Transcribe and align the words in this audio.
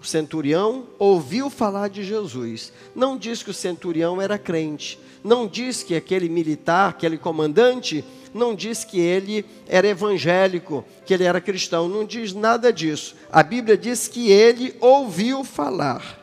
o 0.00 0.04
centurião 0.04 0.86
ouviu 0.98 1.50
falar 1.50 1.88
de 1.88 2.02
Jesus. 2.02 2.72
Não 2.94 3.18
diz 3.18 3.42
que 3.42 3.50
o 3.50 3.54
centurião 3.54 4.20
era 4.20 4.38
crente. 4.38 4.98
Não 5.22 5.46
diz 5.46 5.82
que 5.82 5.94
aquele 5.94 6.26
militar, 6.26 6.88
aquele 6.88 7.18
comandante, 7.18 8.02
não 8.32 8.54
diz 8.54 8.82
que 8.82 8.98
ele 8.98 9.44
era 9.68 9.86
evangélico, 9.86 10.82
que 11.04 11.12
ele 11.12 11.24
era 11.24 11.38
cristão. 11.38 11.86
Não 11.86 12.06
diz 12.06 12.32
nada 12.32 12.72
disso. 12.72 13.14
A 13.30 13.42
Bíblia 13.42 13.76
diz 13.76 14.08
que 14.08 14.30
ele 14.30 14.74
ouviu 14.80 15.44
falar. 15.44 16.18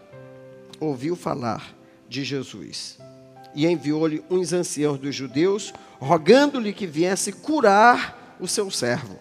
Ouviu 0.79 1.15
falar 1.15 1.75
de 2.09 2.23
Jesus. 2.23 2.97
E 3.53 3.67
enviou-lhe 3.67 4.23
uns 4.27 4.53
anciãos 4.53 4.97
dos 4.97 5.13
judeus, 5.13 5.71
rogando-lhe 5.99 6.73
que 6.73 6.87
viesse 6.87 7.31
curar 7.31 8.37
o 8.39 8.47
seu 8.47 8.71
servo. 8.71 9.19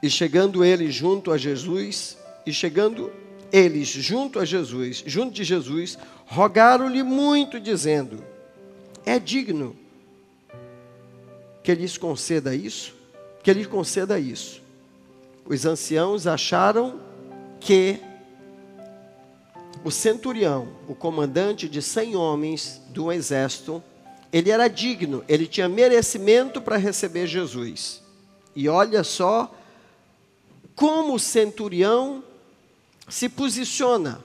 E 0.00 0.08
chegando 0.08 0.64
ele 0.64 0.88
junto 0.88 1.32
a 1.32 1.38
Jesus, 1.38 2.16
e 2.46 2.52
chegando 2.52 3.12
eles 3.52 3.88
junto 3.88 4.38
a 4.38 4.44
Jesus, 4.44 5.02
junto 5.04 5.34
de 5.34 5.44
Jesus, 5.44 5.98
rogaram-lhe 6.26 7.02
muito, 7.02 7.60
dizendo: 7.60 8.22
É 9.04 9.18
digno 9.18 9.76
que 11.62 11.74
lhes 11.74 11.98
conceda 11.98 12.54
isso, 12.54 12.94
que 13.42 13.52
lhe 13.52 13.64
conceda 13.64 14.18
isso. 14.18 14.62
Os 15.44 15.64
anciãos 15.66 16.26
acharam 16.26 17.00
que 17.60 18.00
o 19.84 19.90
centurião, 19.90 20.68
o 20.88 20.94
comandante 20.94 21.68
de 21.68 21.80
cem 21.80 22.16
homens 22.16 22.80
do 22.90 23.12
exército, 23.12 23.82
ele 24.32 24.50
era 24.50 24.68
digno, 24.68 25.24
ele 25.28 25.46
tinha 25.46 25.68
merecimento 25.68 26.60
para 26.60 26.76
receber 26.76 27.26
Jesus. 27.26 28.02
E 28.54 28.68
olha 28.68 29.04
só 29.04 29.54
como 30.74 31.14
o 31.14 31.18
centurião 31.18 32.22
se 33.08 33.28
posiciona. 33.28 34.20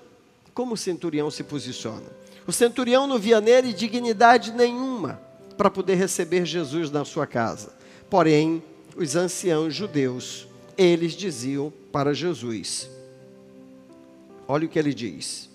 Como 0.53 0.73
o 0.73 0.77
centurião 0.77 1.31
se 1.31 1.43
posiciona? 1.43 2.05
O 2.45 2.51
centurião 2.51 3.07
não 3.07 3.19
via 3.19 3.39
nele 3.39 3.73
dignidade 3.73 4.51
nenhuma 4.51 5.21
para 5.57 5.69
poder 5.69 5.95
receber 5.95 6.45
Jesus 6.45 6.89
na 6.89 7.05
sua 7.05 7.27
casa. 7.27 7.73
Porém, 8.09 8.61
os 8.95 9.15
anciãos 9.15 9.73
judeus, 9.73 10.47
eles 10.77 11.13
diziam 11.13 11.71
para 11.91 12.13
Jesus: 12.13 12.89
Olha 14.47 14.65
o 14.65 14.69
que 14.69 14.79
ele 14.79 14.93
diz. 14.93 15.49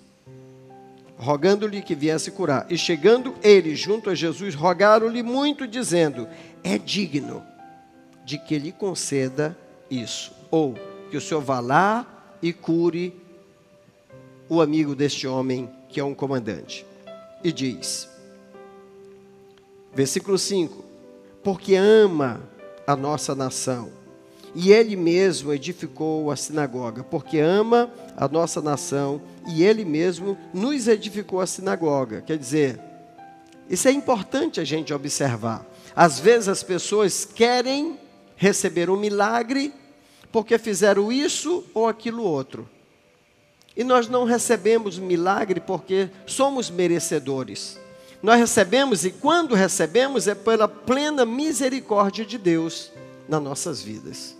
Rogando-lhe 1.18 1.82
que 1.82 1.94
viesse 1.94 2.30
curar. 2.30 2.66
E 2.70 2.78
chegando 2.78 3.34
eles 3.42 3.78
junto 3.78 4.10
a 4.10 4.14
Jesus, 4.14 4.54
rogaram-lhe 4.54 5.22
muito, 5.22 5.66
dizendo: 5.66 6.28
É 6.62 6.78
digno 6.78 7.42
de 8.24 8.38
que 8.38 8.58
lhe 8.58 8.72
conceda 8.72 9.56
isso. 9.90 10.32
Ou 10.50 10.74
que 11.10 11.16
o 11.16 11.20
Senhor 11.20 11.40
vá 11.40 11.60
lá 11.60 12.15
e 12.48 12.52
cure 12.52 13.14
o 14.48 14.60
amigo 14.60 14.94
deste 14.94 15.26
homem 15.26 15.68
que 15.88 15.98
é 15.98 16.04
um 16.04 16.14
comandante. 16.14 16.86
E 17.42 17.52
diz, 17.52 18.08
versículo 19.94 20.38
5: 20.38 20.84
Porque 21.42 21.74
ama 21.74 22.40
a 22.86 22.94
nossa 22.94 23.34
nação, 23.34 23.90
e 24.54 24.72
ele 24.72 24.96
mesmo 24.96 25.52
edificou 25.52 26.30
a 26.30 26.36
sinagoga, 26.36 27.02
porque 27.04 27.38
ama 27.38 27.90
a 28.16 28.28
nossa 28.28 28.60
nação, 28.60 29.20
e 29.48 29.64
ele 29.64 29.84
mesmo 29.84 30.38
nos 30.54 30.88
edificou 30.88 31.40
a 31.40 31.46
sinagoga. 31.46 32.22
Quer 32.22 32.38
dizer, 32.38 32.80
isso 33.68 33.88
é 33.88 33.92
importante 33.92 34.60
a 34.60 34.64
gente 34.64 34.94
observar. 34.94 35.66
Às 35.94 36.20
vezes 36.20 36.48
as 36.48 36.62
pessoas 36.62 37.24
querem 37.24 37.98
receber 38.36 38.90
um 38.90 38.96
milagre 38.96 39.72
porque 40.36 40.58
fizeram 40.58 41.10
isso 41.10 41.64
ou 41.72 41.88
aquilo 41.88 42.22
outro. 42.22 42.68
E 43.74 43.82
nós 43.82 44.06
não 44.06 44.24
recebemos 44.24 44.98
milagre 44.98 45.60
porque 45.60 46.10
somos 46.26 46.68
merecedores. 46.68 47.80
Nós 48.22 48.38
recebemos 48.38 49.06
e 49.06 49.12
quando 49.12 49.54
recebemos 49.54 50.28
é 50.28 50.34
pela 50.34 50.68
plena 50.68 51.24
misericórdia 51.24 52.22
de 52.22 52.36
Deus 52.36 52.92
nas 53.26 53.42
nossas 53.42 53.80
vidas. 53.80 54.36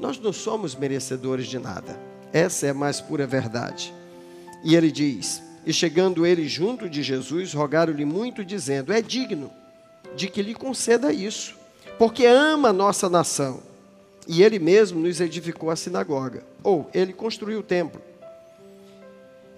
Nós 0.00 0.18
não 0.18 0.32
somos 0.32 0.74
merecedores 0.74 1.46
de 1.46 1.60
nada. 1.60 1.96
Essa 2.32 2.66
é 2.66 2.70
a 2.70 2.74
mais 2.74 3.00
pura 3.00 3.24
verdade. 3.24 3.94
E 4.64 4.74
ele 4.74 4.90
diz: 4.90 5.40
E 5.64 5.72
chegando 5.72 6.26
ele 6.26 6.48
junto 6.48 6.90
de 6.90 7.04
Jesus, 7.04 7.54
rogaram-lhe 7.54 8.04
muito, 8.04 8.44
dizendo: 8.44 8.92
É 8.92 9.00
digno 9.00 9.48
de 10.16 10.26
que 10.26 10.42
lhe 10.42 10.56
conceda 10.56 11.12
isso, 11.12 11.54
porque 12.00 12.26
ama 12.26 12.70
a 12.70 12.72
nossa 12.72 13.08
nação. 13.08 13.73
E 14.26 14.42
ele 14.42 14.58
mesmo 14.58 15.00
nos 15.00 15.20
edificou 15.20 15.70
a 15.70 15.76
sinagoga. 15.76 16.44
Ou 16.62 16.88
ele 16.94 17.12
construiu 17.12 17.60
o 17.60 17.62
templo. 17.62 18.00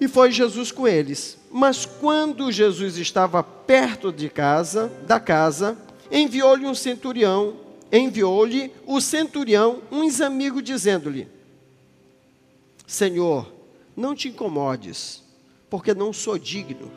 E 0.01 0.09
foi 0.09 0.31
Jesus 0.31 0.71
com 0.71 0.87
eles. 0.87 1.39
Mas 1.51 1.87
quando 1.87 2.53
Jesus 2.53 2.99
estava 2.99 3.43
perto 3.43 4.13
de 4.13 4.29
casa, 4.29 4.93
da 5.07 5.19
casa, 5.19 5.77
enviou-lhe 6.11 6.67
um 6.67 6.75
centurião, 6.75 7.57
enviou-lhe 7.91 8.73
o 8.87 9.01
centurião 9.01 9.83
uns 9.91 10.21
amigos 10.21 10.63
dizendo-lhe: 10.63 11.29
Senhor, 12.87 13.51
não 13.97 14.15
te 14.15 14.29
incomodes, 14.29 15.23
porque 15.71 15.95
não 15.95 16.13
sou 16.13 16.39
digno 16.39 16.91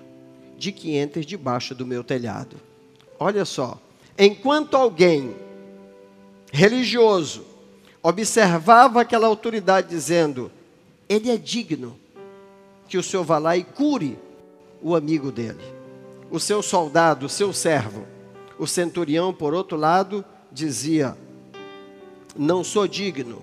de 0.57 0.73
que 0.73 0.97
entres 0.97 1.25
debaixo 1.25 1.73
do 1.73 1.85
meu 1.85 2.03
telhado. 2.03 2.57
Olha 3.17 3.45
só, 3.45 3.79
enquanto 4.17 4.75
alguém 4.75 5.33
religioso 6.51 7.45
observava 8.01 9.01
aquela 9.01 9.27
autoridade 9.27 9.89
dizendo: 9.89 10.51
ele 11.07 11.29
é 11.29 11.37
digno 11.37 11.97
que 12.87 12.97
o 12.97 13.03
Senhor 13.03 13.23
vá 13.23 13.37
lá 13.37 13.57
e 13.57 13.63
cure 13.63 14.17
o 14.81 14.95
amigo 14.95 15.31
dele, 15.31 15.63
o 16.31 16.39
seu 16.39 16.61
soldado, 16.61 17.25
o 17.25 17.29
seu 17.29 17.53
servo. 17.53 18.05
O 18.57 18.67
centurião, 18.67 19.33
por 19.33 19.53
outro 19.53 19.77
lado, 19.77 20.23
dizia: 20.51 21.15
Não 22.35 22.63
sou 22.63 22.87
digno, 22.87 23.41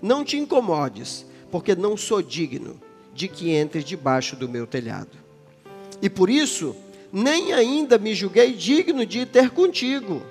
não 0.00 0.24
te 0.24 0.36
incomodes, 0.36 1.26
porque 1.50 1.74
não 1.74 1.96
sou 1.96 2.22
digno 2.22 2.80
de 3.12 3.28
que 3.28 3.54
entres 3.54 3.84
debaixo 3.84 4.34
do 4.34 4.48
meu 4.48 4.66
telhado. 4.66 5.10
E 6.02 6.10
por 6.10 6.28
isso, 6.28 6.74
nem 7.12 7.52
ainda 7.52 7.96
me 7.96 8.14
julguei 8.14 8.52
digno 8.52 9.06
de 9.06 9.24
ter 9.24 9.50
contigo. 9.50 10.22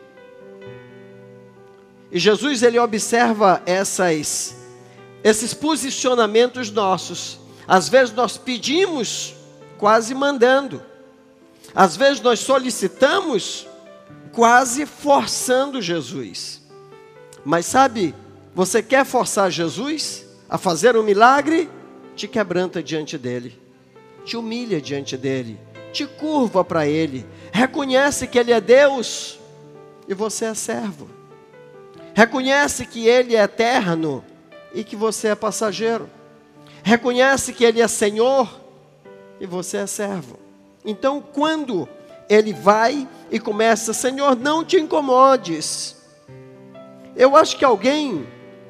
E 2.13 2.19
Jesus 2.19 2.63
ele 2.63 2.79
observa 2.79 3.61
essas 3.65 4.55
esses 5.23 5.53
posicionamentos 5.53 6.69
nossos 6.69 7.39
às 7.67 7.87
vezes 7.87 8.13
nós 8.13 8.37
pedimos 8.37 9.33
quase 9.77 10.13
mandando. 10.13 10.81
Às 11.73 11.95
vezes 11.95 12.21
nós 12.21 12.39
solicitamos 12.39 13.67
quase 14.31 14.85
forçando 14.85 15.81
Jesus. 15.81 16.61
Mas 17.43 17.65
sabe, 17.65 18.13
você 18.53 18.81
quer 18.81 19.05
forçar 19.05 19.49
Jesus 19.49 20.25
a 20.49 20.57
fazer 20.57 20.95
um 20.95 21.03
milagre? 21.03 21.69
Te 22.15 22.27
quebranta 22.27 22.83
diante 22.83 23.17
dele, 23.17 23.59
te 24.23 24.37
humilha 24.37 24.79
diante 24.79 25.17
dele, 25.17 25.59
te 25.91 26.05
curva 26.05 26.63
para 26.63 26.85
ele, 26.85 27.25
reconhece 27.51 28.27
que 28.27 28.37
ele 28.37 28.51
é 28.51 28.61
Deus 28.61 29.39
e 30.07 30.13
você 30.13 30.45
é 30.45 30.53
servo. 30.53 31.09
Reconhece 32.13 32.85
que 32.85 33.07
ele 33.07 33.35
é 33.35 33.43
eterno 33.43 34.23
e 34.73 34.83
que 34.83 34.95
você 34.95 35.29
é 35.29 35.35
passageiro 35.35 36.09
reconhece 36.83 37.53
que 37.53 37.63
Ele 37.63 37.81
é 37.81 37.87
Senhor 37.87 38.59
e 39.39 39.47
você 39.47 39.77
é 39.77 39.87
servo. 39.87 40.37
Então, 40.85 41.21
quando 41.21 41.87
ele 42.29 42.53
vai 42.53 43.07
e 43.31 43.39
começa, 43.39 43.93
Senhor, 43.93 44.35
não 44.35 44.63
te 44.63 44.77
incomodes. 44.77 45.95
Eu 47.15 47.35
acho 47.35 47.57
que 47.57 47.63
alguém 47.63 48.27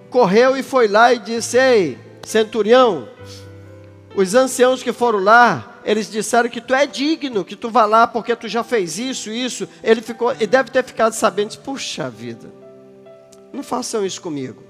correu 0.09 0.55
e 0.55 0.61
foi 0.61 0.87
lá 0.87 1.11
e 1.11 1.19
disse: 1.19 1.57
Ei, 1.57 1.97
centurião, 2.23 3.07
os 4.15 4.35
anciãos 4.35 4.83
que 4.83 4.94
foram 4.94 5.19
lá, 5.19 5.79
eles 5.83 6.09
disseram 6.09 6.50
que 6.50 6.62
tu 6.62 6.73
é 6.73 6.85
digno, 6.85 7.44
que 7.44 7.56
tu 7.56 7.69
vá 7.69 7.85
lá 7.85 8.06
porque 8.06 8.35
tu 8.35 8.47
já 8.47 8.63
fez 8.63 9.00
isso, 9.00 9.31
isso. 9.31 9.68
Ele 9.83 10.01
ficou, 10.01 10.35
e 10.39 10.45
deve 10.45 10.69
ter 10.69 10.83
ficado 10.83 11.13
sabendo, 11.13 11.57
puxa 11.59 12.09
vida, 12.09 12.51
não 13.53 13.63
façam 13.63 14.05
isso 14.05 14.21
comigo. 14.21 14.63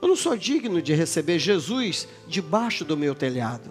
Eu 0.00 0.06
não 0.06 0.16
sou 0.16 0.36
digno 0.36 0.80
de 0.80 0.94
receber 0.94 1.38
Jesus 1.38 2.06
debaixo 2.26 2.84
do 2.84 2.96
meu 2.96 3.14
telhado. 3.14 3.70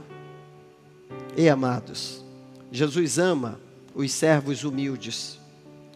E 1.38 1.48
amados, 1.48 2.24
Jesus 2.72 3.18
ama 3.18 3.60
os 3.94 4.12
servos 4.12 4.64
humildes. 4.64 5.40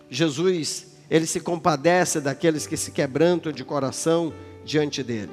Jesus, 0.10 0.96
ele 1.10 1.26
se 1.26 1.40
compadece 1.40 2.22
daqueles 2.22 2.66
que 2.66 2.78
se 2.78 2.92
quebrantam 2.92 3.52
de 3.52 3.64
coração 3.64 4.34
diante 4.64 5.04
dele. 5.04 5.32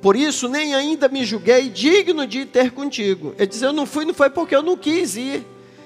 Por 0.00 0.14
isso, 0.14 0.48
nem 0.48 0.74
ainda 0.74 1.08
me 1.08 1.24
julguei 1.24 1.68
digno 1.68 2.26
de 2.26 2.44
ter 2.44 2.70
contigo. 2.70 3.34
Ele 3.38 3.46
diz: 3.46 3.62
Eu 3.62 3.72
não 3.72 3.86
fui, 3.86 4.04
não 4.04 4.14
foi 4.14 4.30
porque 4.30 4.54
eu 4.54 4.62
não 4.62 4.76
quis 4.76 5.16
ir, 5.16 5.44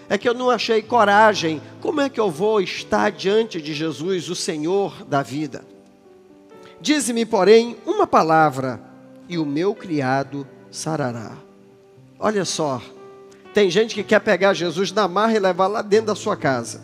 é 0.08 0.18
que 0.18 0.28
eu 0.28 0.34
não 0.34 0.50
achei 0.50 0.82
coragem. 0.82 1.62
Como 1.80 2.00
é 2.00 2.10
que 2.10 2.20
eu 2.20 2.30
vou 2.30 2.60
estar 2.60 3.10
diante 3.10 3.62
de 3.62 3.72
Jesus, 3.72 4.28
o 4.28 4.34
Senhor 4.34 5.04
da 5.06 5.22
vida? 5.22 5.64
Dize-me, 6.80 7.26
porém, 7.26 7.76
uma 7.84 8.06
palavra, 8.06 8.80
e 9.28 9.36
o 9.38 9.44
meu 9.44 9.74
criado 9.74 10.46
sarará. 10.70 11.36
Olha 12.18 12.44
só, 12.44 12.80
tem 13.52 13.70
gente 13.70 13.94
que 13.94 14.02
quer 14.02 14.20
pegar 14.20 14.54
Jesus 14.54 14.92
na 14.92 15.06
marra 15.06 15.34
e 15.34 15.38
levar 15.38 15.66
lá 15.66 15.82
dentro 15.82 16.06
da 16.06 16.14
sua 16.14 16.36
casa. 16.36 16.80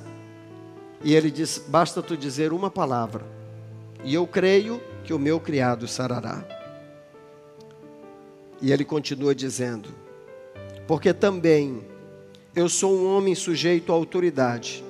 E 1.03 1.15
ele 1.15 1.31
diz: 1.31 1.63
basta 1.67 2.03
tu 2.03 2.17
dizer 2.17 2.53
uma 2.53 2.71
palavra, 2.71 3.25
e 4.05 4.15
eu 4.15 4.27
creio 4.27 4.81
que 5.05 5.15
o 5.15 5.19
meu 5.19 5.41
criado 5.41 5.89
sarará. 5.89 6.45
E 8.61 8.73
ele 8.73 8.85
continua 8.85 9.35
dizendo: 9.35 9.89
porque 10.87 11.13
também 11.13 11.85
eu 12.55 12.69
sou 12.69 12.95
um 12.95 13.17
homem 13.17 13.35
sujeito 13.35 13.93
à 13.93 13.95
autoridade. 13.95 14.85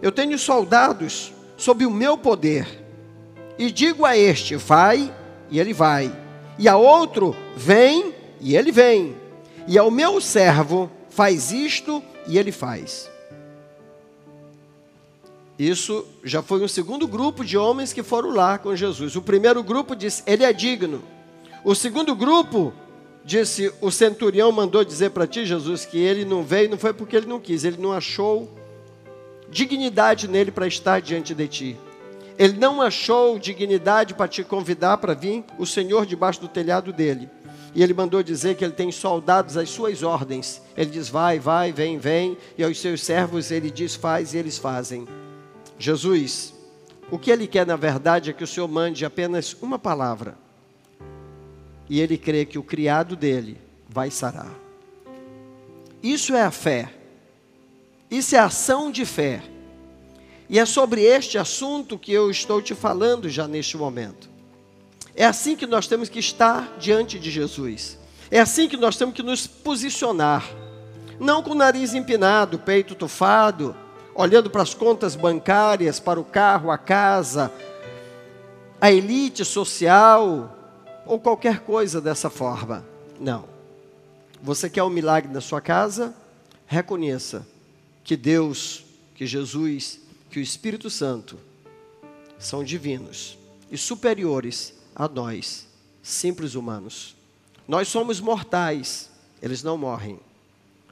Eu 0.00 0.10
tenho 0.10 0.38
soldados 0.38 1.32
sob 1.56 1.84
o 1.86 1.90
meu 1.90 2.16
poder. 2.18 2.81
E 3.58 3.70
digo 3.70 4.04
a 4.04 4.16
este: 4.16 4.56
vai, 4.56 5.12
e 5.50 5.60
ele 5.60 5.72
vai. 5.72 6.12
E 6.58 6.68
a 6.68 6.76
outro: 6.76 7.34
vem, 7.56 8.14
e 8.40 8.56
ele 8.56 8.72
vem. 8.72 9.14
E 9.66 9.78
ao 9.78 9.90
meu 9.90 10.20
servo: 10.20 10.90
faz 11.10 11.52
isto, 11.52 12.02
e 12.26 12.38
ele 12.38 12.52
faz. 12.52 13.10
Isso 15.58 16.04
já 16.24 16.42
foi 16.42 16.62
um 16.62 16.68
segundo 16.68 17.06
grupo 17.06 17.44
de 17.44 17.56
homens 17.56 17.92
que 17.92 18.02
foram 18.02 18.30
lá 18.30 18.58
com 18.58 18.74
Jesus. 18.74 19.14
O 19.16 19.22
primeiro 19.22 19.62
grupo 19.62 19.94
disse: 19.94 20.22
Ele 20.26 20.44
é 20.44 20.52
digno. 20.52 21.02
O 21.64 21.74
segundo 21.74 22.14
grupo 22.16 22.72
disse: 23.24 23.72
O 23.80 23.90
centurião 23.90 24.50
mandou 24.50 24.84
dizer 24.84 25.10
para 25.10 25.26
ti, 25.26 25.44
Jesus, 25.44 25.84
que 25.84 25.98
ele 25.98 26.24
não 26.24 26.42
veio, 26.42 26.70
não 26.70 26.78
foi 26.78 26.92
porque 26.92 27.16
ele 27.16 27.26
não 27.26 27.38
quis, 27.38 27.64
ele 27.64 27.80
não 27.80 27.92
achou 27.92 28.50
dignidade 29.50 30.26
nele 30.26 30.50
para 30.50 30.66
estar 30.66 31.00
diante 31.00 31.34
de 31.34 31.46
ti. 31.46 31.76
Ele 32.38 32.58
não 32.58 32.80
achou 32.80 33.38
dignidade 33.38 34.14
para 34.14 34.28
te 34.28 34.42
convidar 34.42 34.98
para 34.98 35.14
vir 35.14 35.44
o 35.58 35.66
Senhor 35.66 36.06
debaixo 36.06 36.40
do 36.40 36.48
telhado 36.48 36.92
dele. 36.92 37.28
E 37.74 37.82
ele 37.82 37.94
mandou 37.94 38.22
dizer 38.22 38.56
que 38.56 38.64
ele 38.64 38.72
tem 38.72 38.92
soldados 38.92 39.56
às 39.56 39.70
suas 39.70 40.02
ordens. 40.02 40.60
Ele 40.76 40.90
diz: 40.90 41.08
vai, 41.08 41.38
vai, 41.38 41.72
vem, 41.72 41.98
vem. 41.98 42.36
E 42.56 42.64
aos 42.64 42.78
seus 42.78 43.02
servos 43.02 43.50
ele 43.50 43.70
diz: 43.70 43.94
faz, 43.94 44.34
e 44.34 44.38
eles 44.38 44.58
fazem. 44.58 45.06
Jesus, 45.78 46.54
o 47.10 47.18
que 47.18 47.30
ele 47.30 47.46
quer 47.46 47.66
na 47.66 47.76
verdade 47.76 48.30
é 48.30 48.32
que 48.32 48.44
o 48.44 48.46
Senhor 48.46 48.68
mande 48.68 49.04
apenas 49.04 49.54
uma 49.60 49.78
palavra. 49.78 50.36
E 51.88 52.00
ele 52.00 52.16
crê 52.16 52.44
que 52.44 52.58
o 52.58 52.62
criado 52.62 53.16
dele 53.16 53.58
vai 53.88 54.10
sarar. 54.10 54.52
Isso 56.02 56.34
é 56.34 56.42
a 56.42 56.50
fé. 56.50 56.92
Isso 58.10 58.34
é 58.34 58.38
ação 58.38 58.90
de 58.90 59.06
fé. 59.06 59.42
E 60.52 60.58
é 60.58 60.66
sobre 60.66 61.00
este 61.00 61.38
assunto 61.38 61.98
que 61.98 62.12
eu 62.12 62.30
estou 62.30 62.60
te 62.60 62.74
falando 62.74 63.26
já 63.26 63.48
neste 63.48 63.74
momento. 63.74 64.28
É 65.16 65.24
assim 65.24 65.56
que 65.56 65.66
nós 65.66 65.86
temos 65.86 66.10
que 66.10 66.18
estar 66.18 66.76
diante 66.78 67.18
de 67.18 67.30
Jesus. 67.30 67.98
É 68.30 68.38
assim 68.38 68.68
que 68.68 68.76
nós 68.76 68.94
temos 68.94 69.14
que 69.14 69.22
nos 69.22 69.46
posicionar. 69.46 70.44
Não 71.18 71.42
com 71.42 71.52
o 71.52 71.54
nariz 71.54 71.94
empinado, 71.94 72.58
peito 72.58 72.94
tufado, 72.94 73.74
olhando 74.14 74.50
para 74.50 74.60
as 74.60 74.74
contas 74.74 75.16
bancárias, 75.16 75.98
para 75.98 76.20
o 76.20 76.24
carro, 76.24 76.70
a 76.70 76.76
casa, 76.76 77.50
a 78.78 78.92
elite 78.92 79.46
social 79.46 80.54
ou 81.06 81.18
qualquer 81.18 81.60
coisa 81.60 81.98
dessa 81.98 82.28
forma. 82.28 82.84
Não. 83.18 83.46
Você 84.42 84.68
quer 84.68 84.82
um 84.82 84.90
milagre 84.90 85.32
na 85.32 85.40
sua 85.40 85.62
casa? 85.62 86.14
Reconheça 86.66 87.46
que 88.04 88.18
Deus, 88.18 88.84
que 89.14 89.26
Jesus, 89.26 90.01
que 90.32 90.38
o 90.38 90.42
Espírito 90.42 90.88
Santo 90.88 91.38
são 92.38 92.64
divinos 92.64 93.36
e 93.70 93.76
superiores 93.76 94.72
a 94.96 95.06
nós, 95.06 95.68
simples 96.02 96.54
humanos. 96.54 97.14
Nós 97.68 97.88
somos 97.88 98.18
mortais, 98.18 99.10
eles 99.42 99.62
não 99.62 99.76
morrem. 99.76 100.18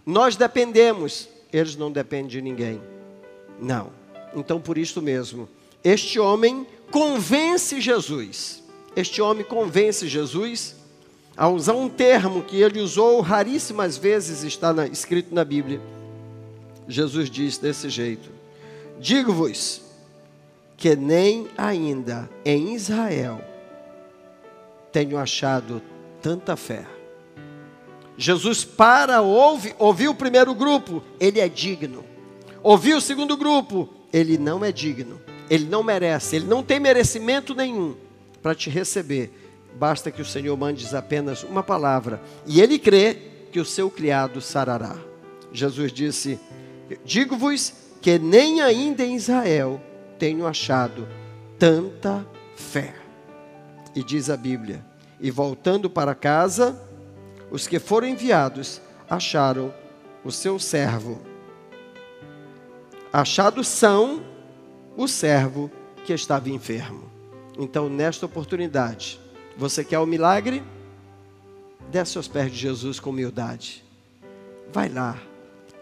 Nós 0.04 0.36
dependemos, 0.36 1.26
eles 1.50 1.74
não 1.74 1.90
dependem 1.90 2.28
de 2.28 2.42
ninguém. 2.42 2.82
Não. 3.58 3.90
Então, 4.36 4.60
por 4.60 4.76
isso 4.76 5.00
mesmo, 5.00 5.48
este 5.82 6.20
homem 6.20 6.66
convence 6.90 7.80
Jesus. 7.80 8.62
Este 8.94 9.22
homem 9.22 9.44
convence 9.44 10.06
Jesus 10.06 10.76
a 11.34 11.48
usar 11.48 11.74
um 11.74 11.88
termo 11.88 12.42
que 12.42 12.60
ele 12.60 12.80
usou 12.80 13.22
raríssimas 13.22 13.96
vezes, 13.96 14.44
está 14.44 14.74
na, 14.74 14.86
escrito 14.86 15.34
na 15.34 15.44
Bíblia. 15.46 15.80
Jesus 16.86 17.30
diz 17.30 17.56
desse 17.56 17.88
jeito: 17.88 18.39
Digo-vos 19.00 19.80
que 20.76 20.94
nem 20.94 21.48
ainda 21.56 22.28
em 22.44 22.74
Israel 22.74 23.42
tenho 24.92 25.16
achado 25.16 25.80
tanta 26.20 26.54
fé. 26.54 26.84
Jesus 28.18 28.62
para, 28.62 29.22
ouve, 29.22 29.74
ouviu 29.78 30.10
o 30.10 30.14
primeiro 30.14 30.54
grupo, 30.54 31.02
ele 31.18 31.40
é 31.40 31.48
digno. 31.48 32.04
Ouviu 32.62 32.98
o 32.98 33.00
segundo 33.00 33.38
grupo, 33.38 33.88
ele 34.12 34.36
não 34.36 34.62
é 34.62 34.70
digno. 34.70 35.18
Ele 35.48 35.64
não 35.64 35.82
merece, 35.82 36.36
ele 36.36 36.46
não 36.46 36.62
tem 36.62 36.78
merecimento 36.78 37.54
nenhum 37.54 37.96
para 38.42 38.54
te 38.54 38.68
receber. 38.68 39.32
Basta 39.76 40.10
que 40.10 40.20
o 40.20 40.26
Senhor 40.26 40.54
mande 40.58 40.94
apenas 40.94 41.42
uma 41.42 41.62
palavra 41.62 42.20
e 42.46 42.60
ele 42.60 42.78
crê 42.78 43.16
que 43.50 43.58
o 43.58 43.64
seu 43.64 43.90
criado 43.90 44.42
sarará. 44.42 44.96
Jesus 45.52 45.90
disse: 45.90 46.38
Digo-vos 47.04 47.72
que 48.00 48.18
nem 48.18 48.60
ainda 48.60 49.04
em 49.04 49.14
Israel 49.14 49.80
tenho 50.18 50.46
achado 50.46 51.06
tanta 51.58 52.26
fé. 52.56 52.94
E 53.94 54.02
diz 54.02 54.30
a 54.30 54.36
Bíblia: 54.36 54.84
E 55.20 55.30
voltando 55.30 55.90
para 55.90 56.14
casa, 56.14 56.80
os 57.50 57.66
que 57.66 57.78
foram 57.78 58.08
enviados 58.08 58.80
acharam 59.08 59.72
o 60.24 60.30
seu 60.30 60.58
servo. 60.58 61.20
Achados 63.12 63.66
são 63.66 64.22
o 64.96 65.08
servo 65.08 65.70
que 66.04 66.12
estava 66.12 66.48
enfermo. 66.48 67.10
Então, 67.58 67.88
nesta 67.88 68.24
oportunidade, 68.24 69.20
você 69.56 69.84
quer 69.84 69.98
o 69.98 70.06
milagre? 70.06 70.62
Desce 71.90 72.16
aos 72.16 72.28
pés 72.28 72.52
de 72.52 72.56
Jesus 72.56 73.00
com 73.00 73.10
humildade. 73.10 73.84
Vai 74.72 74.88
lá. 74.88 75.29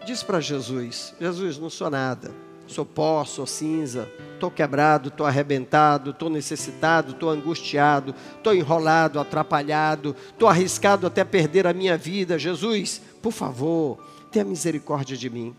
Diz 0.09 0.23
para 0.23 0.39
Jesus: 0.41 1.13
Jesus, 1.21 1.59
não 1.59 1.69
sou 1.69 1.87
nada 1.87 2.33
sou 2.65 2.85
pó, 2.85 3.25
sou 3.25 3.45
cinza, 3.47 4.07
estou 4.33 4.51
quebrado, 4.51 5.09
estou 5.09 5.25
arrebentado, 5.25 6.11
estou 6.11 6.29
necessitado, 6.29 7.11
estou 7.11 7.29
angustiado, 7.29 8.13
estou 8.37 8.53
enrolado, 8.53 9.19
atrapalhado, 9.19 10.15
estou 10.31 10.47
arriscado 10.47 11.07
até 11.07 11.23
perder 11.23 11.65
a 11.65 11.73
minha 11.73 11.97
vida. 11.97 12.37
Jesus, 12.37 13.01
por 13.21 13.31
favor, 13.31 13.97
tenha 14.31 14.45
misericórdia 14.45 15.17
de 15.17 15.29
mim. 15.29 15.55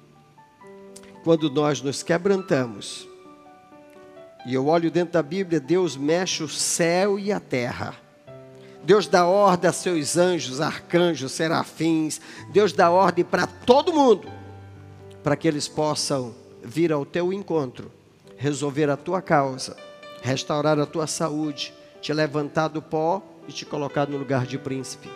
Quando 1.24 1.50
nós 1.50 1.82
nos 1.82 2.02
quebrantamos, 2.02 3.08
e 4.46 4.54
eu 4.54 4.68
olho 4.68 4.90
dentro 4.90 5.14
da 5.14 5.22
Bíblia, 5.22 5.60
Deus 5.60 5.96
mexe 5.96 6.42
o 6.42 6.48
céu 6.48 7.18
e 7.18 7.32
a 7.32 7.40
terra. 7.40 7.94
Deus 8.82 9.06
dá 9.06 9.26
ordem 9.26 9.68
a 9.68 9.72
seus 9.72 10.16
anjos, 10.16 10.60
arcanjos, 10.60 11.32
serafins. 11.32 12.20
Deus 12.50 12.72
dá 12.72 12.90
ordem 12.90 13.24
para 13.24 13.46
todo 13.46 13.92
mundo, 13.92 14.39
para 15.22 15.36
que 15.36 15.46
eles 15.46 15.68
possam 15.68 16.34
vir 16.62 16.92
ao 16.92 17.04
teu 17.04 17.32
encontro, 17.32 17.90
resolver 18.36 18.88
a 18.90 18.96
tua 18.96 19.20
causa, 19.20 19.76
restaurar 20.22 20.78
a 20.78 20.86
tua 20.86 21.06
saúde, 21.06 21.74
te 22.00 22.12
levantar 22.12 22.68
do 22.68 22.80
pó 22.80 23.22
e 23.46 23.52
te 23.52 23.64
colocar 23.66 24.08
no 24.08 24.16
lugar 24.16 24.46
de 24.46 24.58
príncipe. 24.58 25.08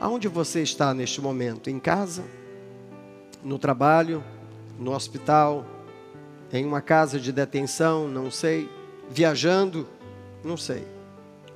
Aonde 0.00 0.28
você 0.28 0.62
está 0.62 0.94
neste 0.94 1.20
momento? 1.20 1.68
Em 1.68 1.78
casa? 1.78 2.24
No 3.42 3.58
trabalho? 3.58 4.22
No 4.78 4.94
hospital? 4.94 5.66
Em 6.52 6.64
uma 6.64 6.80
casa 6.80 7.20
de 7.20 7.32
detenção? 7.32 8.08
Não 8.08 8.30
sei. 8.30 8.68
Viajando? 9.10 9.86
Não 10.42 10.56
sei. 10.56 10.86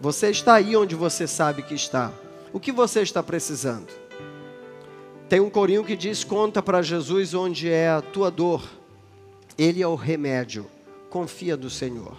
Você 0.00 0.30
está 0.30 0.54
aí 0.54 0.76
onde 0.76 0.94
você 0.94 1.26
sabe 1.26 1.62
que 1.62 1.74
está. 1.74 2.12
O 2.52 2.60
que 2.60 2.70
você 2.70 3.00
está 3.00 3.22
precisando? 3.22 3.88
Tem 5.34 5.40
um 5.40 5.50
corinho 5.50 5.82
que 5.82 5.96
diz: 5.96 6.22
Conta 6.22 6.62
para 6.62 6.80
Jesus 6.80 7.34
onde 7.34 7.68
é 7.68 7.90
a 7.90 8.00
tua 8.00 8.30
dor 8.30 8.62
ele 9.58 9.82
é 9.82 9.88
o 9.88 9.96
remédio. 9.96 10.64
Confia 11.10 11.56
no 11.56 11.68
Senhor. 11.68 12.14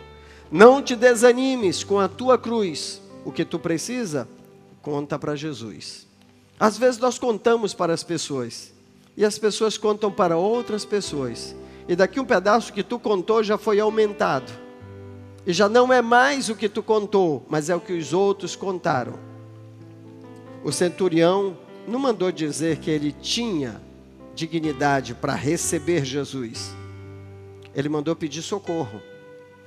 Não 0.52 0.84
te 0.84 0.98
desanimes 0.98 1.82
com 1.82 1.98
a 1.98 2.10
tua 2.10 2.38
cruz. 2.38 3.02
O 3.24 3.32
que 3.32 3.46
tu 3.46 3.58
precisa, 3.58 4.28
conta 4.82 5.18
para 5.18 5.34
Jesus. 5.34 6.06
Às 6.60 6.78
vezes 6.78 7.00
nós 7.00 7.18
contamos 7.18 7.74
para 7.74 7.94
as 7.94 8.04
pessoas 8.04 8.74
e 9.16 9.24
as 9.24 9.40
pessoas 9.40 9.78
contam 9.78 10.12
para 10.12 10.36
outras 10.36 10.84
pessoas. 10.84 11.56
E 11.88 11.96
daqui 11.96 12.20
um 12.20 12.26
pedaço 12.26 12.74
que 12.74 12.84
tu 12.84 13.00
contou 13.00 13.42
já 13.42 13.58
foi 13.58 13.80
aumentado. 13.80 14.52
E 15.48 15.54
já 15.54 15.70
não 15.70 15.94
é 15.94 16.02
mais 16.02 16.50
o 16.50 16.56
que 16.56 16.68
tu 16.68 16.84
contou, 16.84 17.46
mas 17.48 17.70
é 17.70 17.76
o 17.78 17.80
que 17.80 17.94
os 17.94 18.12
outros 18.12 18.58
contaram. 18.58 19.18
O 20.66 20.72
centurião 20.74 21.64
não 21.88 22.00
mandou 22.00 22.32
dizer 22.32 22.78
que 22.78 22.90
ele 22.90 23.12
tinha 23.12 23.82
dignidade 24.36 25.14
para 25.14 25.34
receber 25.34 26.04
Jesus 26.04 26.74
ele 27.76 27.90
mandou 27.90 28.16
pedir 28.16 28.42
socorro 28.42 29.02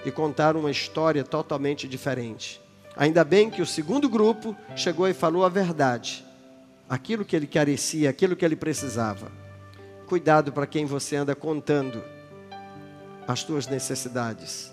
e 0.04 0.10
contar 0.10 0.56
uma 0.56 0.70
história 0.70 1.22
totalmente 1.22 1.87
diferente. 1.87 2.60
Ainda 2.96 3.22
bem 3.22 3.50
que 3.50 3.60
o 3.60 3.66
segundo 3.66 4.08
grupo 4.08 4.56
chegou 4.75 5.06
e 5.06 5.12
falou 5.12 5.44
a 5.44 5.48
verdade, 5.48 6.25
aquilo 6.88 7.25
que 7.25 7.37
ele 7.37 7.46
carecia, 7.46 8.08
aquilo 8.08 8.34
que 8.34 8.44
ele 8.44 8.56
precisava. 8.56 9.30
Cuidado 10.06 10.50
para 10.52 10.66
quem 10.66 10.87
você 10.87 11.16
anda 11.16 11.34
contando 11.34 12.02
as 13.26 13.44
tuas 13.44 13.66
necessidades. 13.66 14.72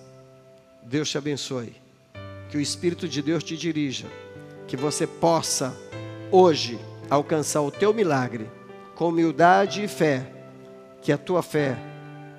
Deus 0.82 1.10
te 1.10 1.18
abençoe. 1.18 1.76
Que 2.50 2.58
o 2.58 2.62
Espírito 2.62 3.08
de 3.08 3.22
Deus 3.22 3.44
te 3.44 3.58
dirija. 3.58 4.06
Que 4.66 4.78
você 4.78 5.06
possa, 5.06 5.76
hoje, 6.32 6.80
alcançar 7.10 7.62
o 7.62 7.72
teu 7.72 7.94
milagre 7.94 8.50
com 8.96 9.10
humildade 9.10 9.84
e 9.84 9.88
fé. 9.88 10.32
Que 11.02 11.12
a 11.12 11.18
tua 11.18 11.44
fé 11.44 11.78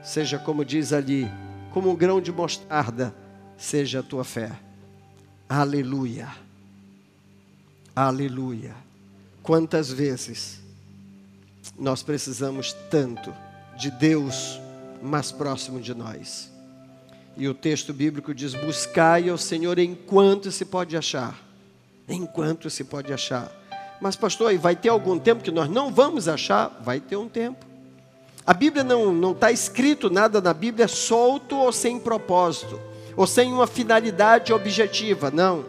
seja, 0.02 0.38
como 0.38 0.64
diz 0.64 0.92
ali, 0.92 1.30
como 1.72 1.90
um 1.90 1.96
grão 1.96 2.20
de 2.20 2.32
mostarda, 2.32 3.14
seja 3.56 4.00
a 4.00 4.02
tua 4.02 4.24
fé. 4.24 4.52
Aleluia. 5.48 6.28
Aleluia. 7.94 8.74
Quantas 9.42 9.90
vezes 9.90 10.60
nós 11.78 12.02
precisamos 12.02 12.72
tanto 12.90 13.32
de 13.76 13.90
Deus 13.90 14.60
mais 15.02 15.30
próximo 15.30 15.80
de 15.80 15.94
nós. 15.94 16.50
E 17.36 17.48
o 17.48 17.54
texto 17.54 17.92
bíblico 17.92 18.34
diz: 18.34 18.54
Buscai 18.54 19.28
ao 19.28 19.38
Senhor 19.38 19.78
enquanto 19.78 20.50
se 20.50 20.64
pode 20.64 20.96
achar. 20.96 21.38
Enquanto 22.08 22.70
se 22.70 22.84
pode 22.84 23.12
achar. 23.12 23.52
Mas, 24.00 24.16
pastor, 24.16 24.50
aí 24.50 24.58
vai 24.58 24.76
ter 24.76 24.88
algum 24.88 25.18
tempo 25.18 25.42
que 25.42 25.50
nós 25.50 25.68
não 25.68 25.90
vamos 25.90 26.28
achar? 26.28 26.80
Vai 26.82 27.00
ter 27.00 27.16
um 27.16 27.28
tempo. 27.28 27.64
A 28.46 28.54
Bíblia 28.54 28.84
não 28.84 29.32
está 29.32 29.50
escrito 29.50 30.08
nada 30.08 30.40
na 30.40 30.54
Bíblia 30.54 30.86
solto 30.86 31.56
ou 31.56 31.72
sem 31.72 31.98
propósito, 31.98 32.80
ou 33.16 33.26
sem 33.26 33.52
uma 33.52 33.66
finalidade 33.66 34.52
objetiva, 34.52 35.30
não. 35.30 35.64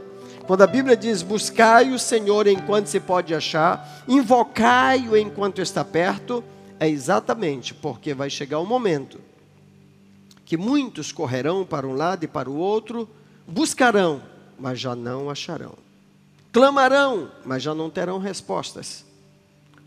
Quando 0.46 0.62
a 0.62 0.68
Bíblia 0.68 0.96
diz 0.96 1.22
buscai 1.24 1.92
o 1.92 2.00
Senhor 2.00 2.48
enquanto 2.48 2.88
se 2.88 3.00
pode 3.00 3.34
achar, 3.34 4.04
invocai-o 4.08 5.18
enquanto 5.18 5.62
está 5.62 5.84
perto, 5.84 6.44
é 6.80 6.88
exatamente 6.88 7.74
porque 7.74 8.14
vai 8.14 8.30
chegar 8.30 8.60
um 8.60 8.66
momento 8.66 9.20
que 10.46 10.56
muitos 10.56 11.12
correrão 11.12 11.66
para 11.66 11.86
um 11.86 11.94
lado 11.94 12.24
e 12.24 12.28
para 12.28 12.50
o 12.50 12.56
outro, 12.56 13.10
buscarão, 13.46 14.22
mas 14.58 14.80
já 14.80 14.96
não 14.96 15.30
acharão. 15.30 15.74
Clamarão, 16.58 17.30
mas 17.46 17.62
já 17.62 17.76
não 17.76 17.88
terão 17.88 18.18
respostas. 18.18 19.06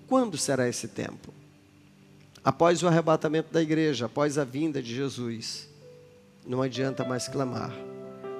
Quando 0.06 0.38
será 0.38 0.68
esse 0.68 0.86
tempo? 0.86 1.34
Após 2.44 2.80
o 2.80 2.86
arrebatamento 2.86 3.52
da 3.52 3.60
igreja, 3.60 4.06
após 4.06 4.38
a 4.38 4.44
vinda 4.44 4.80
de 4.80 4.94
Jesus, 4.94 5.68
não 6.46 6.62
adianta 6.62 7.02
mais 7.02 7.26
clamar. 7.26 7.72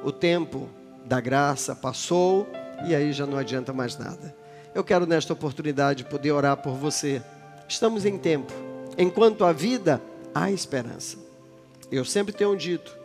O 0.05 0.13
tempo 0.13 0.69
da 1.05 1.21
graça 1.21 1.75
passou 1.75 2.47
e 2.87 2.95
aí 2.95 3.13
já 3.13 3.27
não 3.27 3.37
adianta 3.37 3.73
mais 3.73 3.99
nada. 3.99 4.33
Eu 4.73 4.85
quero 4.85 5.07
nesta 5.07 5.33
oportunidade 5.33 6.05
poder 6.05 6.31
orar 6.31 6.57
por 6.59 6.77
você. 6.77 7.21
Estamos 7.69 8.05
em 8.05 8.17
tempo. 8.17 8.53
Enquanto 8.97 9.45
há 9.45 9.51
vida, 9.51 10.01
há 10.33 10.53
esperança. 10.53 11.19
Eu 11.91 12.05
sempre 12.05 12.33
tenho 12.33 12.57
dito: 12.57 12.97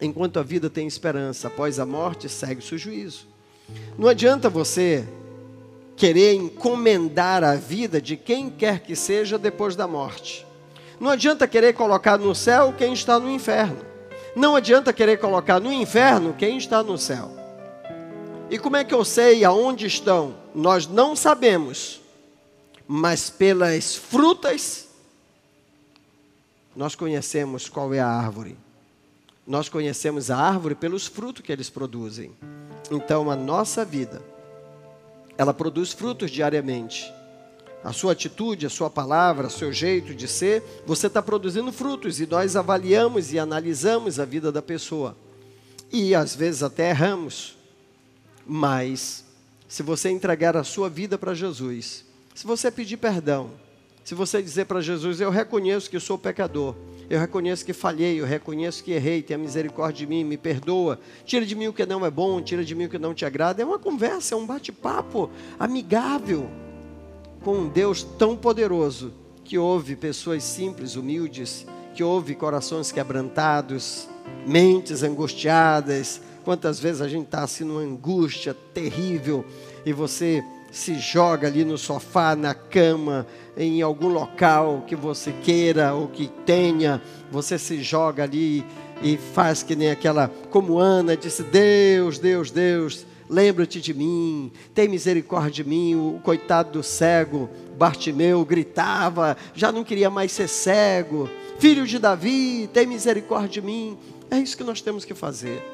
enquanto 0.00 0.40
a 0.40 0.42
vida 0.42 0.68
tem 0.68 0.88
esperança, 0.88 1.46
após 1.46 1.78
a 1.78 1.86
morte 1.86 2.28
segue-se 2.28 2.74
o 2.74 2.78
juízo. 2.78 3.32
Não 3.98 4.08
adianta 4.08 4.48
você 4.48 5.06
querer 5.96 6.34
encomendar 6.34 7.44
a 7.44 7.54
vida 7.54 8.00
de 8.00 8.16
quem 8.16 8.50
quer 8.50 8.80
que 8.80 8.96
seja 8.96 9.38
depois 9.38 9.76
da 9.76 9.86
morte. 9.86 10.44
Não 10.98 11.10
adianta 11.10 11.46
querer 11.46 11.74
colocar 11.74 12.18
no 12.18 12.34
céu 12.34 12.74
quem 12.76 12.92
está 12.92 13.18
no 13.18 13.30
inferno. 13.30 13.78
Não 14.34 14.56
adianta 14.56 14.92
querer 14.92 15.18
colocar 15.18 15.60
no 15.60 15.72
inferno 15.72 16.34
quem 16.36 16.56
está 16.56 16.82
no 16.82 16.98
céu. 16.98 17.30
E 18.50 18.58
como 18.58 18.76
é 18.76 18.84
que 18.84 18.94
eu 18.94 19.04
sei 19.04 19.44
aonde 19.44 19.86
estão? 19.86 20.34
Nós 20.54 20.86
não 20.86 21.16
sabemos, 21.16 22.00
mas 22.86 23.30
pelas 23.30 23.96
frutas 23.96 24.88
nós 26.76 26.94
conhecemos 26.94 27.68
qual 27.68 27.94
é 27.94 28.00
a 28.00 28.08
árvore. 28.08 28.56
Nós 29.46 29.68
conhecemos 29.68 30.30
a 30.30 30.36
árvore 30.36 30.74
pelos 30.74 31.06
frutos 31.06 31.44
que 31.44 31.52
eles 31.52 31.70
produzem. 31.70 32.32
Então 32.90 33.30
a 33.30 33.36
nossa 33.36 33.84
vida 33.84 34.22
ela 35.36 35.52
produz 35.52 35.92
frutos 35.92 36.30
diariamente. 36.30 37.12
A 37.82 37.92
sua 37.92 38.12
atitude, 38.12 38.66
a 38.66 38.70
sua 38.70 38.88
palavra, 38.88 39.48
o 39.48 39.50
seu 39.50 39.72
jeito 39.72 40.14
de 40.14 40.26
ser, 40.26 40.62
você 40.86 41.06
está 41.06 41.20
produzindo 41.20 41.70
frutos 41.70 42.18
e 42.20 42.26
nós 42.26 42.56
avaliamos 42.56 43.32
e 43.32 43.38
analisamos 43.38 44.18
a 44.18 44.24
vida 44.24 44.50
da 44.50 44.62
pessoa. 44.62 45.16
E 45.92 46.14
às 46.14 46.34
vezes 46.34 46.62
até 46.62 46.90
erramos. 46.90 47.58
Mas, 48.46 49.24
se 49.68 49.82
você 49.82 50.08
entregar 50.08 50.56
a 50.56 50.64
sua 50.64 50.88
vida 50.88 51.18
para 51.18 51.34
Jesus, 51.34 52.04
se 52.34 52.46
você 52.46 52.70
pedir 52.70 52.96
perdão, 52.96 53.50
se 54.02 54.14
você 54.14 54.42
dizer 54.42 54.64
para 54.66 54.80
Jesus: 54.80 55.20
Eu 55.20 55.30
reconheço 55.30 55.90
que 55.90 56.00
sou 56.00 56.18
pecador, 56.18 56.74
eu 57.08 57.20
reconheço 57.20 57.64
que 57.64 57.72
falhei, 57.72 58.20
eu 58.20 58.24
reconheço 58.24 58.82
que 58.82 58.92
errei, 58.92 59.22
tenha 59.22 59.38
misericórdia 59.38 60.06
de 60.06 60.06
mim, 60.06 60.24
me 60.24 60.36
perdoa. 60.36 60.98
Tira 61.24 61.44
de 61.44 61.54
mim 61.54 61.68
o 61.68 61.72
que 61.72 61.84
não 61.84 62.04
é 62.04 62.10
bom, 62.10 62.40
tira 62.40 62.64
de 62.64 62.74
mim 62.74 62.86
o 62.86 62.88
que 62.88 62.98
não 62.98 63.14
te 63.14 63.24
agrada. 63.24 63.62
É 63.62 63.64
uma 63.64 63.78
conversa, 63.78 64.34
é 64.34 64.38
um 64.38 64.46
bate-papo 64.46 65.30
amigável 65.58 66.48
com 67.42 67.58
um 67.58 67.68
Deus 67.68 68.02
tão 68.02 68.36
poderoso 68.36 69.12
que 69.44 69.58
ouve 69.58 69.94
pessoas 69.94 70.42
simples, 70.42 70.96
humildes, 70.96 71.66
que 71.94 72.02
ouve 72.02 72.34
corações 72.34 72.90
quebrantados, 72.90 74.08
mentes 74.46 75.02
angustiadas. 75.02 76.20
Quantas 76.42 76.80
vezes 76.80 77.02
a 77.02 77.08
gente 77.08 77.26
está 77.26 77.42
assim 77.42 77.64
numa 77.64 77.80
angústia 77.80 78.54
terrível 78.72 79.44
e 79.84 79.92
você 79.92 80.42
se 80.74 80.98
joga 80.98 81.46
ali 81.46 81.64
no 81.64 81.78
sofá, 81.78 82.34
na 82.34 82.52
cama, 82.52 83.24
em 83.56 83.80
algum 83.80 84.08
local 84.08 84.84
que 84.88 84.96
você 84.96 85.32
queira 85.44 85.94
ou 85.94 86.08
que 86.08 86.26
tenha, 86.44 87.00
você 87.30 87.56
se 87.56 87.80
joga 87.80 88.24
ali 88.24 88.64
e 89.00 89.16
faz 89.16 89.62
que 89.62 89.76
nem 89.76 89.92
aquela, 89.92 90.28
como 90.50 90.78
Ana 90.78 91.16
disse: 91.16 91.44
Deus, 91.44 92.18
Deus, 92.18 92.50
Deus, 92.50 93.06
lembra-te 93.30 93.80
de 93.80 93.94
mim, 93.94 94.50
tem 94.74 94.88
misericórdia 94.88 95.62
de 95.62 95.64
mim. 95.64 95.94
O 95.94 96.20
coitado 96.24 96.72
do 96.72 96.82
cego, 96.82 97.48
Bartimeu, 97.78 98.44
gritava, 98.44 99.36
já 99.54 99.70
não 99.70 99.84
queria 99.84 100.10
mais 100.10 100.32
ser 100.32 100.48
cego. 100.48 101.30
Filho 101.60 101.86
de 101.86 102.00
Davi, 102.00 102.68
tem 102.72 102.84
misericórdia 102.84 103.48
de 103.48 103.62
mim. 103.62 103.96
É 104.28 104.38
isso 104.38 104.56
que 104.56 104.64
nós 104.64 104.80
temos 104.80 105.04
que 105.04 105.14
fazer. 105.14 105.73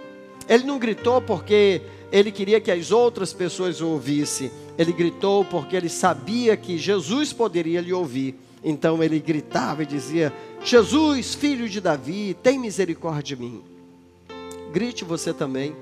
Ele 0.51 0.65
não 0.65 0.81
gritou 0.81 1.23
porque 1.23 1.81
ele 2.11 2.33
queria 2.33 2.61
que 2.61 2.73
as 2.73 2.91
outras 2.91 3.33
pessoas 3.33 3.81
o 3.81 3.87
ouvissem. 3.87 4.51
Ele 4.77 4.93
gritou 4.93 5.45
porque 5.45 5.77
ele 5.77 5.89
sabia 5.89 6.57
que 6.57 6.77
Jesus 6.77 7.33
poderia 7.33 7.81
lhe 7.81 7.93
ouvir. 7.93 8.35
Então 8.65 9.01
ele 9.01 9.21
gritava 9.21 9.85
e 9.85 9.87
dizia: 9.87 10.33
Jesus, 10.65 11.37
filho 11.37 11.69
de 11.69 11.81
Davi, 11.81 12.37
tem 12.43 12.59
misericórdia 12.59 13.37
de 13.37 13.41
mim. 13.41 13.63
Grite 14.73 15.05
você 15.05 15.33
também. 15.33 15.73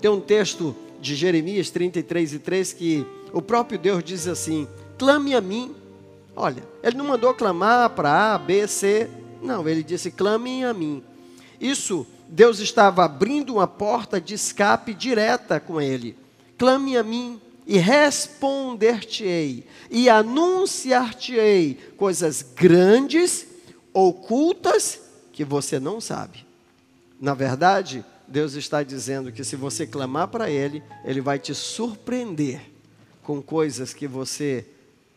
Tem 0.00 0.08
um 0.08 0.20
texto 0.20 0.74
de 1.00 1.16
Jeremias 1.16 1.70
33 1.70 2.34
e 2.34 2.38
3 2.38 2.72
que 2.74 3.06
o 3.32 3.42
próprio 3.42 3.76
Deus 3.76 4.04
diz 4.04 4.28
assim: 4.28 4.68
clame 4.96 5.34
a 5.34 5.40
mim. 5.40 5.74
Olha, 6.36 6.62
ele 6.80 6.96
não 6.96 7.06
mandou 7.06 7.34
clamar 7.34 7.90
para 7.90 8.34
A, 8.34 8.38
B, 8.38 8.68
C. 8.68 9.10
Não, 9.42 9.68
ele 9.68 9.82
disse: 9.82 10.12
clame 10.12 10.64
a 10.64 10.72
mim. 10.72 11.02
Isso 11.60 12.06
Deus 12.34 12.60
estava 12.60 13.04
abrindo 13.04 13.56
uma 13.56 13.66
porta 13.66 14.18
de 14.18 14.32
escape 14.32 14.94
direta 14.94 15.60
com 15.60 15.78
ele. 15.78 16.16
Clame 16.56 16.96
a 16.96 17.02
mim 17.02 17.38
e 17.66 17.76
responder-te-ei 17.76 19.66
e 19.90 20.08
anunciar-te-ei 20.08 21.74
coisas 21.94 22.40
grandes, 22.56 23.46
ocultas 23.92 24.98
que 25.30 25.44
você 25.44 25.78
não 25.78 26.00
sabe. 26.00 26.46
Na 27.20 27.34
verdade, 27.34 28.02
Deus 28.26 28.54
está 28.54 28.82
dizendo 28.82 29.30
que 29.30 29.44
se 29.44 29.54
você 29.54 29.86
clamar 29.86 30.28
para 30.28 30.48
Ele, 30.48 30.82
Ele 31.04 31.20
vai 31.20 31.38
te 31.38 31.54
surpreender 31.54 32.62
com 33.22 33.42
coisas 33.42 33.92
que 33.92 34.08
você 34.08 34.64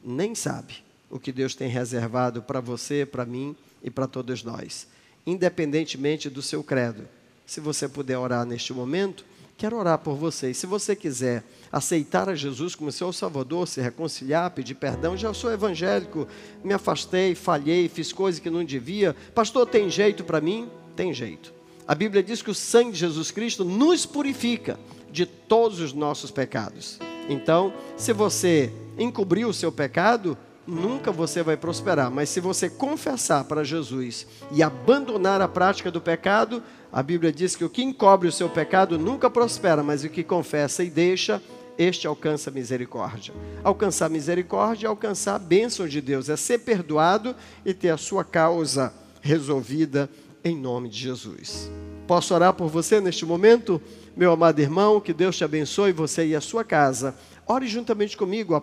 nem 0.03 0.35
sabe. 0.35 0.83
O 1.09 1.17
que 1.17 1.31
Deus 1.31 1.55
tem 1.55 1.69
reservado 1.69 2.41
para 2.41 2.59
você, 2.59 3.05
para 3.05 3.25
mim 3.25 3.55
e 3.81 3.89
para 3.89 4.05
todos 4.05 4.43
nós 4.43 4.85
independentemente 5.25 6.29
do 6.29 6.41
seu 6.41 6.63
credo. 6.63 7.07
Se 7.45 7.59
você 7.59 7.87
puder 7.87 8.17
orar 8.17 8.45
neste 8.45 8.73
momento, 8.73 9.25
quero 9.57 9.77
orar 9.77 9.99
por 9.99 10.15
você. 10.15 10.51
E 10.51 10.53
se 10.53 10.65
você 10.65 10.95
quiser 10.95 11.43
aceitar 11.71 12.29
a 12.29 12.35
Jesus 12.35 12.75
como 12.75 12.91
seu 12.91 13.11
Salvador, 13.13 13.67
se 13.67 13.81
reconciliar, 13.81 14.51
pedir 14.51 14.75
perdão, 14.75 15.15
já 15.15 15.33
sou 15.33 15.51
evangélico, 15.51 16.27
me 16.63 16.73
afastei, 16.73 17.35
falhei, 17.35 17.87
fiz 17.87 18.11
coisas 18.11 18.39
que 18.39 18.49
não 18.49 18.63
devia. 18.63 19.15
Pastor, 19.33 19.67
tem 19.67 19.89
jeito 19.89 20.23
para 20.23 20.41
mim? 20.41 20.69
Tem 20.95 21.13
jeito. 21.13 21.53
A 21.87 21.93
Bíblia 21.93 22.23
diz 22.23 22.41
que 22.41 22.49
o 22.49 22.55
sangue 22.55 22.93
de 22.93 22.99
Jesus 22.99 23.29
Cristo 23.29 23.63
nos 23.63 24.05
purifica 24.05 24.79
de 25.11 25.25
todos 25.25 25.79
os 25.79 25.93
nossos 25.93 26.31
pecados. 26.31 26.99
Então, 27.29 27.73
se 27.95 28.11
você 28.11 28.71
encobriu 28.97 29.49
o 29.49 29.53
seu 29.53 29.71
pecado, 29.71 30.37
nunca 30.67 31.11
você 31.11 31.43
vai 31.43 31.57
prosperar. 31.57 32.09
Mas 32.11 32.29
se 32.29 32.39
você 32.39 32.69
confessar 32.69 33.43
para 33.43 33.63
Jesus 33.63 34.25
e 34.51 34.63
abandonar 34.63 35.41
a 35.41 35.47
prática 35.47 35.91
do 35.91 36.01
pecado, 36.01 36.61
a 36.91 37.03
Bíblia 37.03 37.31
diz 37.31 37.55
que 37.55 37.63
o 37.63 37.69
que 37.69 37.83
encobre 37.83 38.27
o 38.27 38.31
seu 38.31 38.49
pecado 38.49 38.97
nunca 38.97 39.29
prospera, 39.29 39.83
mas 39.83 40.03
o 40.03 40.09
que 40.09 40.23
confessa 40.23 40.83
e 40.83 40.89
deixa, 40.89 41.41
este 41.77 42.07
alcança 42.07 42.49
misericórdia. 42.49 43.33
Alcançar 43.63 44.09
misericórdia 44.09 44.87
é 44.87 44.89
alcançar 44.89 45.35
a 45.35 45.39
bênção 45.39 45.87
de 45.87 46.01
Deus, 46.01 46.29
é 46.29 46.37
ser 46.37 46.59
perdoado 46.59 47.35
e 47.65 47.73
ter 47.73 47.89
a 47.89 47.97
sua 47.97 48.23
causa 48.23 48.93
resolvida 49.21 50.09
em 50.43 50.55
nome 50.55 50.89
de 50.89 50.97
Jesus. 50.97 51.69
Posso 52.07 52.33
orar 52.33 52.53
por 52.53 52.69
você 52.69 53.01
neste 53.01 53.25
momento? 53.25 53.81
Meu 54.15 54.31
amado 54.31 54.59
irmão, 54.59 55.01
que 55.01 55.11
Deus 55.11 55.35
te 55.35 55.43
abençoe, 55.43 55.91
você 55.91 56.27
e 56.27 56.35
a 56.35 56.41
sua 56.41 56.63
casa. 56.63 57.15
Ore 57.47 57.67
juntamente 57.67 58.15
comigo, 58.15 58.55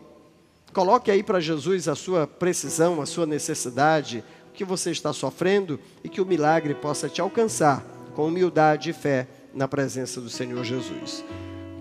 coloque 0.73 1.11
aí 1.11 1.23
para 1.23 1.41
Jesus 1.41 1.89
a 1.89 1.95
sua 1.95 2.27
precisão, 2.27 3.01
a 3.01 3.07
sua 3.07 3.27
necessidade, 3.27 4.25
o 4.49 4.53
que 4.53 4.65
você 4.65 4.91
está 4.91 5.13
sofrendo 5.13 5.79
e 6.03 6.09
que 6.09 6.21
o 6.21 6.27
milagre 6.27 6.75
possa 6.75 7.09
te 7.09 7.21
alcançar 7.21 7.85
com 8.15 8.27
humildade 8.27 8.91
e 8.91 8.93
fé 8.93 9.29
na 9.55 9.69
presença 9.69 10.21
do 10.21 10.31
Senhor 10.31 10.63
Jesus. 10.65 11.25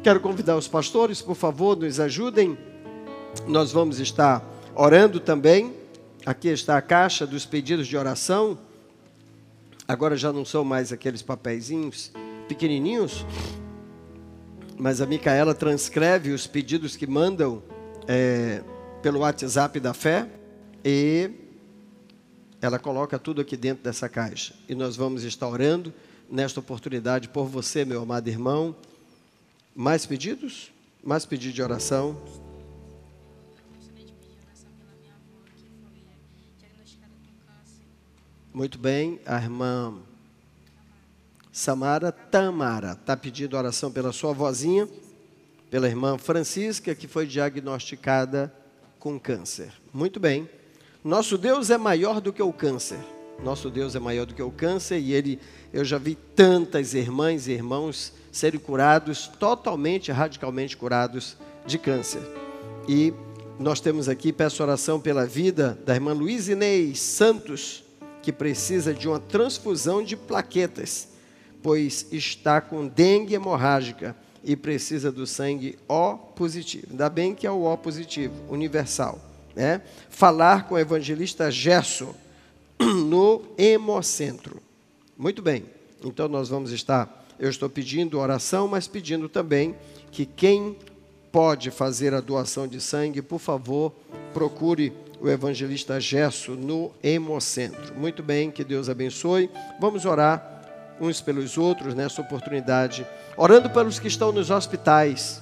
Quero 0.03 0.19
convidar 0.19 0.57
os 0.57 0.67
pastores, 0.67 1.21
por 1.21 1.35
favor, 1.35 1.77
nos 1.77 1.99
ajudem. 1.99 2.57
Nós 3.47 3.71
vamos 3.71 3.99
estar 3.99 4.43
orando 4.75 5.19
também. 5.19 5.73
Aqui 6.25 6.47
está 6.49 6.77
a 6.77 6.81
caixa 6.81 7.25
dos 7.25 7.45
pedidos 7.45 7.87
de 7.87 7.97
oração. 7.97 8.57
Agora 9.87 10.15
já 10.15 10.31
não 10.31 10.45
são 10.45 10.63
mais 10.63 10.91
aqueles 10.91 11.21
papeizinhos 11.21 12.11
pequenininhos, 12.47 13.25
mas 14.77 15.01
a 15.01 15.05
Micaela 15.05 15.53
transcreve 15.53 16.31
os 16.31 16.47
pedidos 16.47 16.95
que 16.95 17.05
mandam 17.05 17.61
é, 18.07 18.61
pelo 19.01 19.19
WhatsApp 19.19 19.79
da 19.79 19.93
fé 19.93 20.29
e 20.85 21.31
ela 22.61 22.77
coloca 22.77 23.17
tudo 23.17 23.41
aqui 23.41 23.57
dentro 23.57 23.83
dessa 23.83 24.07
caixa. 24.07 24.53
E 24.69 24.75
nós 24.75 24.95
vamos 24.95 25.23
estar 25.23 25.47
orando 25.47 25.91
nesta 26.29 26.59
oportunidade 26.59 27.27
por 27.27 27.47
você, 27.47 27.83
meu 27.83 28.03
amado 28.03 28.27
irmão. 28.27 28.75
Mais 29.75 30.05
pedidos? 30.05 30.71
Mais 31.03 31.25
pedido 31.25 31.53
de 31.53 31.63
oração? 31.63 32.21
Muito 38.53 38.77
bem, 38.77 39.19
a 39.25 39.37
irmã 39.41 39.97
Samara 41.51 42.11
Tamara 42.11 42.91
está 42.91 43.17
pedindo 43.17 43.57
oração 43.57 43.91
pela 43.91 44.11
sua 44.11 44.33
vozinha, 44.33 44.87
pela 45.71 45.87
irmã 45.87 46.17
Francisca, 46.17 46.93
que 46.93 47.07
foi 47.07 47.25
diagnosticada 47.25 48.53
com 49.01 49.19
câncer. 49.19 49.73
Muito 49.91 50.19
bem. 50.19 50.47
Nosso 51.03 51.35
Deus 51.35 51.71
é 51.71 51.77
maior 51.77 52.21
do 52.21 52.31
que 52.31 52.41
o 52.41 52.53
câncer. 52.53 52.99
Nosso 53.43 53.67
Deus 53.67 53.95
é 53.95 53.99
maior 53.99 54.27
do 54.27 54.35
que 54.35 54.43
o 54.43 54.51
câncer 54.51 54.99
e 54.99 55.11
ele, 55.11 55.39
eu 55.73 55.83
já 55.83 55.97
vi 55.97 56.13
tantas 56.13 56.93
irmãs 56.93 57.47
e 57.47 57.51
irmãos 57.51 58.13
serem 58.31 58.59
curados, 58.59 59.27
totalmente, 59.39 60.11
radicalmente 60.11 60.77
curados 60.77 61.35
de 61.65 61.79
câncer. 61.79 62.21
E 62.87 63.11
nós 63.59 63.81
temos 63.81 64.07
aqui, 64.07 64.31
peço 64.31 64.61
oração 64.61 64.99
pela 64.99 65.25
vida 65.25 65.79
da 65.83 65.95
irmã 65.95 66.13
Luiz 66.13 66.47
Inês 66.47 66.99
Santos, 66.99 67.83
que 68.21 68.31
precisa 68.31 68.93
de 68.93 69.07
uma 69.07 69.19
transfusão 69.19 70.03
de 70.03 70.15
plaquetas, 70.15 71.07
pois 71.63 72.05
está 72.11 72.61
com 72.61 72.87
dengue 72.87 73.33
hemorrágica 73.33 74.15
e 74.43 74.55
precisa 74.55 75.11
do 75.11 75.27
sangue 75.27 75.77
O 75.87 76.15
positivo. 76.15 76.87
Ainda 76.91 77.09
bem 77.09 77.35
que 77.35 77.45
é 77.45 77.51
o 77.51 77.63
O 77.63 77.77
positivo, 77.77 78.33
universal. 78.49 79.19
Né? 79.55 79.81
Falar 80.09 80.67
com 80.67 80.75
o 80.75 80.79
evangelista 80.79 81.51
Gerson 81.51 82.13
no 82.79 83.43
Hemocentro. 83.57 84.61
Muito 85.17 85.41
bem, 85.41 85.65
então 86.03 86.27
nós 86.27 86.49
vamos 86.49 86.71
estar, 86.71 87.27
eu 87.37 87.49
estou 87.49 87.69
pedindo 87.69 88.17
oração, 88.19 88.67
mas 88.67 88.87
pedindo 88.87 89.29
também 89.29 89.75
que 90.11 90.25
quem 90.25 90.75
pode 91.31 91.69
fazer 91.69 92.13
a 92.13 92.19
doação 92.19 92.67
de 92.67 92.81
sangue, 92.81 93.21
por 93.21 93.39
favor, 93.39 93.93
procure 94.33 94.91
o 95.21 95.29
evangelista 95.29 95.99
Gesso 95.99 96.53
no 96.53 96.91
Hemocentro. 97.03 97.93
Muito 97.95 98.23
bem, 98.23 98.49
que 98.49 98.63
Deus 98.63 98.89
abençoe. 98.89 99.49
Vamos 99.79 100.05
orar 100.05 100.50
uns 101.01 101.19
pelos 101.19 101.57
outros 101.57 101.95
nessa 101.95 102.21
oportunidade, 102.21 103.05
orando 103.35 103.69
pelos 103.71 103.99
que 103.99 104.07
estão 104.07 104.31
nos 104.31 104.51
hospitais. 104.51 105.41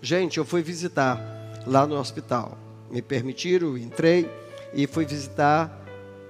Gente, 0.00 0.38
eu 0.38 0.44
fui 0.44 0.62
visitar 0.62 1.20
lá 1.66 1.86
no 1.86 1.98
hospital. 1.98 2.56
Me 2.90 3.02
permitiram, 3.02 3.76
entrei 3.76 4.30
e 4.72 4.86
fui 4.86 5.04
visitar 5.04 5.76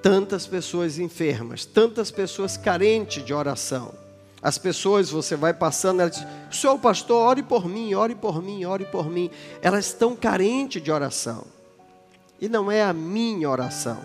tantas 0.03 0.47
pessoas 0.47 0.99
enfermas, 0.99 1.67
tantas 1.67 2.11
pessoas 2.11 2.57
carentes 2.57 3.25
de 3.25 3.35
oração. 3.35 3.93
As 4.43 4.57
pessoas, 4.57 5.11
você 5.11 5.37
vai 5.37 5.53
passando, 5.53 6.01
elas 6.01 6.17
dizem, 6.17 6.29
senhor 6.51 6.79
pastor, 6.79 7.29
ore 7.29 7.43
por 7.43 7.69
mim, 7.69 7.93
ore 7.93 8.15
por 8.15 8.43
mim, 8.43 8.65
ore 8.65 8.87
por 8.87 9.11
mim. 9.11 9.31
Elas 9.61 9.87
estão 9.87 10.17
carentes 10.17 10.83
de 10.83 10.91
oração. 10.91 11.45
E 12.41 12.49
não 12.49 12.73
é 12.73 12.83
a 12.83 12.95
minha 12.95 13.51
oração, 13.51 13.99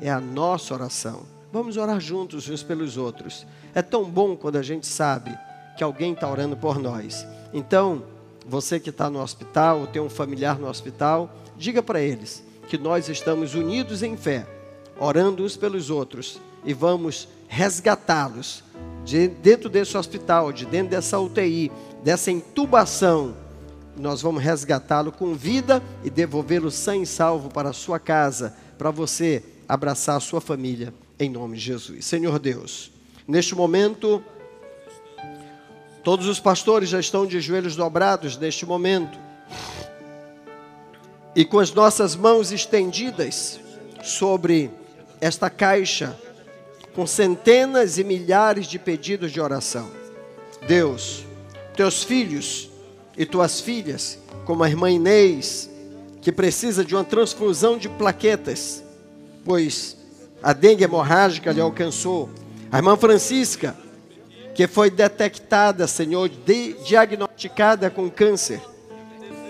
é 0.00 0.08
a 0.08 0.20
nossa 0.20 0.72
oração. 0.74 1.37
Vamos 1.50 1.76
orar 1.76 1.98
juntos 2.00 2.48
uns 2.48 2.62
pelos 2.62 2.96
outros. 2.96 3.46
É 3.74 3.80
tão 3.80 4.04
bom 4.04 4.36
quando 4.36 4.56
a 4.56 4.62
gente 4.62 4.86
sabe 4.86 5.36
que 5.76 5.84
alguém 5.84 6.12
está 6.12 6.30
orando 6.30 6.56
por 6.56 6.78
nós. 6.78 7.26
Então, 7.54 8.02
você 8.46 8.78
que 8.78 8.90
está 8.90 9.08
no 9.08 9.22
hospital, 9.22 9.80
ou 9.80 9.86
tem 9.86 10.02
um 10.02 10.10
familiar 10.10 10.58
no 10.58 10.68
hospital, 10.68 11.34
diga 11.56 11.82
para 11.82 12.00
eles 12.00 12.44
que 12.68 12.76
nós 12.76 13.08
estamos 13.08 13.54
unidos 13.54 14.02
em 14.02 14.16
fé 14.16 14.46
orando 14.98 15.44
uns 15.44 15.56
pelos 15.56 15.90
outros 15.90 16.40
e 16.64 16.74
vamos 16.74 17.28
resgatá-los 17.46 18.64
de 19.04 19.28
dentro 19.28 19.68
desse 19.68 19.96
hospital, 19.96 20.52
de 20.52 20.66
dentro 20.66 20.90
dessa 20.90 21.18
UTI, 21.18 21.70
dessa 22.02 22.30
intubação. 22.30 23.34
Nós 23.96 24.20
vamos 24.20 24.42
resgatá-lo 24.42 25.10
com 25.10 25.34
vida 25.34 25.82
e 26.04 26.10
devolvê-lo 26.10 26.70
sã 26.70 26.96
e 26.96 27.06
salvo 27.06 27.48
para 27.48 27.70
a 27.70 27.72
sua 27.72 27.98
casa, 27.98 28.54
para 28.76 28.90
você 28.90 29.42
abraçar 29.68 30.16
a 30.16 30.20
sua 30.20 30.40
família, 30.40 30.92
em 31.18 31.28
nome 31.28 31.56
de 31.56 31.64
Jesus. 31.64 32.04
Senhor 32.04 32.38
Deus, 32.38 32.90
neste 33.26 33.54
momento, 33.54 34.22
todos 36.04 36.26
os 36.26 36.38
pastores 36.38 36.88
já 36.88 37.00
estão 37.00 37.26
de 37.26 37.40
joelhos 37.40 37.74
dobrados 37.74 38.36
neste 38.36 38.64
momento, 38.64 39.18
e 41.34 41.44
com 41.44 41.58
as 41.58 41.72
nossas 41.72 42.16
mãos 42.16 42.52
estendidas 42.52 43.60
sobre 44.02 44.70
esta 45.20 45.50
caixa 45.50 46.18
com 46.94 47.06
centenas 47.06 47.98
e 47.98 48.04
milhares 48.04 48.66
de 48.66 48.78
pedidos 48.78 49.30
de 49.30 49.40
oração. 49.40 49.88
Deus, 50.66 51.24
teus 51.76 52.02
filhos 52.02 52.70
e 53.16 53.24
tuas 53.24 53.60
filhas, 53.60 54.18
como 54.44 54.64
a 54.64 54.68
irmã 54.68 54.90
Inês, 54.90 55.70
que 56.20 56.32
precisa 56.32 56.84
de 56.84 56.94
uma 56.94 57.04
transfusão 57.04 57.78
de 57.78 57.88
plaquetas, 57.88 58.82
pois 59.44 59.97
a 60.42 60.52
dengue 60.52 60.84
hemorrágica 60.84 61.52
lhe 61.52 61.60
alcançou. 61.60 62.28
A 62.70 62.78
irmã 62.78 62.96
Francisca, 62.96 63.76
que 64.54 64.66
foi 64.66 64.90
detectada, 64.90 65.86
Senhor, 65.86 66.28
de, 66.28 66.74
diagnosticada 66.84 67.90
com 67.90 68.10
câncer. 68.10 68.60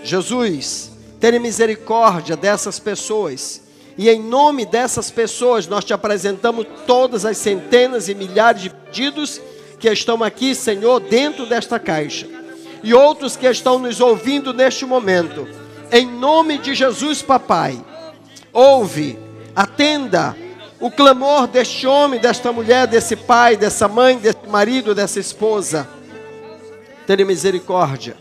Jesus, 0.03 0.91
tenha 1.19 1.39
misericórdia 1.39 2.35
dessas 2.37 2.79
pessoas 2.79 3.61
e 3.99 4.09
em 4.09 4.23
nome 4.23 4.65
dessas 4.65 5.11
pessoas, 5.11 5.67
nós 5.67 5.83
te 5.83 5.91
apresentamos 5.91 6.65
todas 6.87 7.25
as 7.25 7.37
centenas 7.37 8.07
e 8.07 8.15
milhares 8.15 8.61
de 8.61 8.69
pedidos 8.69 9.41
que 9.77 9.89
estão 9.89 10.23
aqui, 10.23 10.55
Senhor, 10.55 11.01
dentro 11.01 11.45
desta 11.45 11.77
caixa. 11.77 12.25
E 12.81 12.93
outros 12.93 13.35
que 13.35 13.45
estão 13.45 13.77
nos 13.77 13.99
ouvindo 13.99 14.53
neste 14.53 14.85
momento. 14.85 15.45
Em 15.91 16.05
nome 16.05 16.57
de 16.59 16.73
Jesus, 16.73 17.21
papai, 17.21 17.77
ouve, 18.53 19.19
atenda 19.53 20.33
o 20.79 20.89
clamor 20.89 21.47
deste 21.47 21.85
homem, 21.85 22.19
desta 22.19 22.51
mulher, 22.51 22.87
desse 22.87 23.15
pai, 23.15 23.57
dessa 23.57 23.87
mãe, 23.87 24.17
desse 24.17 24.47
marido, 24.47 24.95
dessa 24.95 25.19
esposa. 25.19 25.87
Tenha 27.05 27.25
misericórdia. 27.25 28.15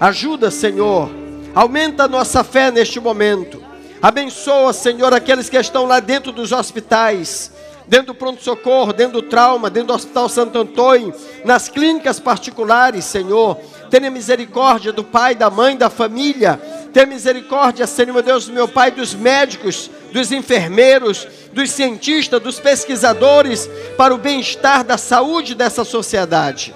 Ajuda, 0.00 0.50
Senhor. 0.50 1.10
Aumenta 1.54 2.04
a 2.04 2.08
nossa 2.08 2.42
fé 2.42 2.70
neste 2.70 2.98
momento. 2.98 3.62
Abençoa, 4.02 4.72
Senhor, 4.72 5.12
aqueles 5.12 5.48
que 5.48 5.58
estão 5.58 5.84
lá 5.84 6.00
dentro 6.00 6.32
dos 6.32 6.52
hospitais, 6.52 7.52
dentro 7.86 8.08
do 8.08 8.14
pronto-socorro, 8.14 8.92
dentro 8.92 9.20
do 9.20 9.28
trauma, 9.28 9.68
dentro 9.68 9.88
do 9.88 9.94
Hospital 9.94 10.28
Santo 10.28 10.58
Antônio, 10.58 11.12
nas 11.44 11.68
clínicas 11.68 12.18
particulares, 12.18 13.04
Senhor. 13.04 13.58
Tenha 13.90 14.10
misericórdia 14.10 14.92
do 14.92 15.04
pai, 15.04 15.34
da 15.34 15.50
mãe, 15.50 15.76
da 15.76 15.90
família. 15.90 16.58
Tenha 16.92 17.06
misericórdia, 17.06 17.86
Senhor, 17.86 18.12
meu 18.12 18.22
Deus, 18.22 18.48
meu 18.48 18.66
Pai, 18.66 18.90
dos 18.90 19.14
médicos, 19.14 19.90
dos 20.12 20.32
enfermeiros, 20.32 21.26
dos 21.52 21.70
cientistas, 21.70 22.40
dos 22.40 22.58
pesquisadores, 22.58 23.68
para 23.96 24.14
o 24.14 24.18
bem-estar 24.18 24.84
da 24.84 24.98
saúde 24.98 25.54
dessa 25.54 25.84
sociedade. 25.84 26.74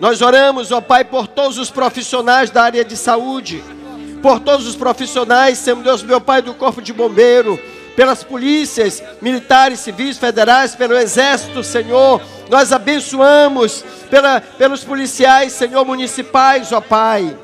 Nós 0.00 0.20
oramos, 0.20 0.72
ó 0.72 0.80
Pai, 0.80 1.04
por 1.04 1.26
todos 1.26 1.58
os 1.58 1.70
profissionais 1.70 2.50
da 2.50 2.62
área 2.62 2.84
de 2.84 2.96
saúde 2.96 3.62
por 4.26 4.40
todos 4.40 4.66
os 4.66 4.74
profissionais, 4.74 5.58
Senhor 5.58 5.80
Deus, 5.82 6.02
meu 6.02 6.20
Pai, 6.20 6.42
do 6.42 6.52
Corpo 6.52 6.82
de 6.82 6.92
Bombeiro, 6.92 7.56
pelas 7.94 8.24
polícias 8.24 9.00
militares, 9.22 9.78
civis, 9.78 10.18
federais, 10.18 10.74
pelo 10.74 10.96
Exército, 10.96 11.62
Senhor. 11.62 12.20
Nós 12.50 12.72
abençoamos 12.72 13.84
pela, 14.10 14.40
pelos 14.40 14.82
policiais, 14.82 15.52
Senhor, 15.52 15.84
municipais, 15.84 16.72
ó 16.72 16.80
Pai, 16.80 17.36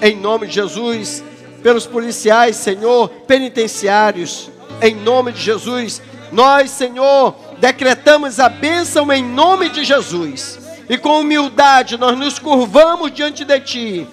em 0.00 0.16
nome 0.16 0.46
de 0.46 0.54
Jesus, 0.54 1.22
pelos 1.64 1.86
policiais, 1.86 2.56
Senhor, 2.56 3.08
penitenciários, 3.26 4.50
em 4.82 4.94
nome 4.94 5.32
de 5.32 5.40
Jesus. 5.40 6.02
Nós, 6.30 6.70
Senhor, 6.70 7.34
decretamos 7.58 8.38
a 8.38 8.50
bênção 8.50 9.10
em 9.10 9.24
nome 9.24 9.70
de 9.70 9.82
Jesus. 9.82 10.58
E 10.90 10.98
com 10.98 11.20
humildade 11.20 11.96
nós 11.96 12.18
nos 12.18 12.38
curvamos 12.38 13.10
diante 13.10 13.46
de 13.46 13.60
Ti 13.60 14.06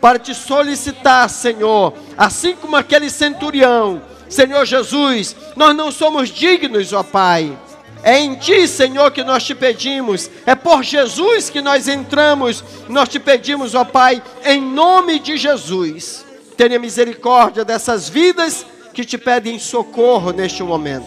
para 0.00 0.16
te 0.16 0.32
solicitar, 0.32 1.28
Senhor, 1.28 1.92
assim 2.16 2.54
como 2.54 2.76
aquele 2.76 3.10
centurião, 3.10 4.00
Senhor 4.28 4.64
Jesus, 4.64 5.34
nós 5.56 5.74
não 5.74 5.90
somos 5.90 6.28
dignos, 6.28 6.92
ó 6.92 7.02
Pai. 7.02 7.58
É 8.04 8.16
em 8.20 8.36
Ti, 8.36 8.68
Senhor, 8.68 9.10
que 9.10 9.24
nós 9.24 9.42
te 9.42 9.56
pedimos. 9.56 10.30
É 10.46 10.54
por 10.54 10.84
Jesus 10.84 11.50
que 11.50 11.60
nós 11.60 11.88
entramos. 11.88 12.62
Nós 12.88 13.08
te 13.08 13.18
pedimos, 13.18 13.74
ó 13.74 13.84
Pai, 13.84 14.22
em 14.44 14.60
nome 14.60 15.18
de 15.18 15.36
Jesus. 15.36 16.21
Tenha 16.56 16.78
misericórdia 16.78 17.64
dessas 17.64 18.08
vidas 18.08 18.66
que 18.92 19.04
te 19.04 19.16
pedem 19.16 19.58
socorro 19.58 20.32
neste 20.32 20.62
momento. 20.62 21.06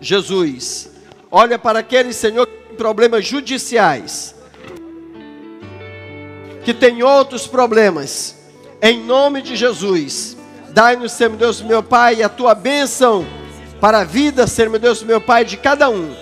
Jesus, 0.00 0.90
olha 1.30 1.58
para 1.58 1.80
aquele 1.80 2.12
Senhor 2.12 2.46
que 2.46 2.68
tem 2.68 2.76
problemas 2.76 3.24
judiciais 3.26 4.34
que 6.64 6.72
tem 6.72 7.02
outros 7.02 7.46
problemas, 7.46 8.36
em 8.80 9.00
nome 9.00 9.42
de 9.42 9.56
Jesus, 9.56 10.36
dai-nos, 10.70 11.12
Senhor 11.12 11.36
Deus, 11.36 11.60
meu 11.60 11.82
Pai, 11.82 12.22
a 12.22 12.28
tua 12.28 12.54
bênção 12.54 13.26
para 13.80 14.00
a 14.00 14.04
vida, 14.04 14.46
Senhor 14.46 14.78
Deus, 14.78 15.02
meu 15.02 15.20
Pai, 15.20 15.44
de 15.44 15.56
cada 15.56 15.88
um. 15.90 16.14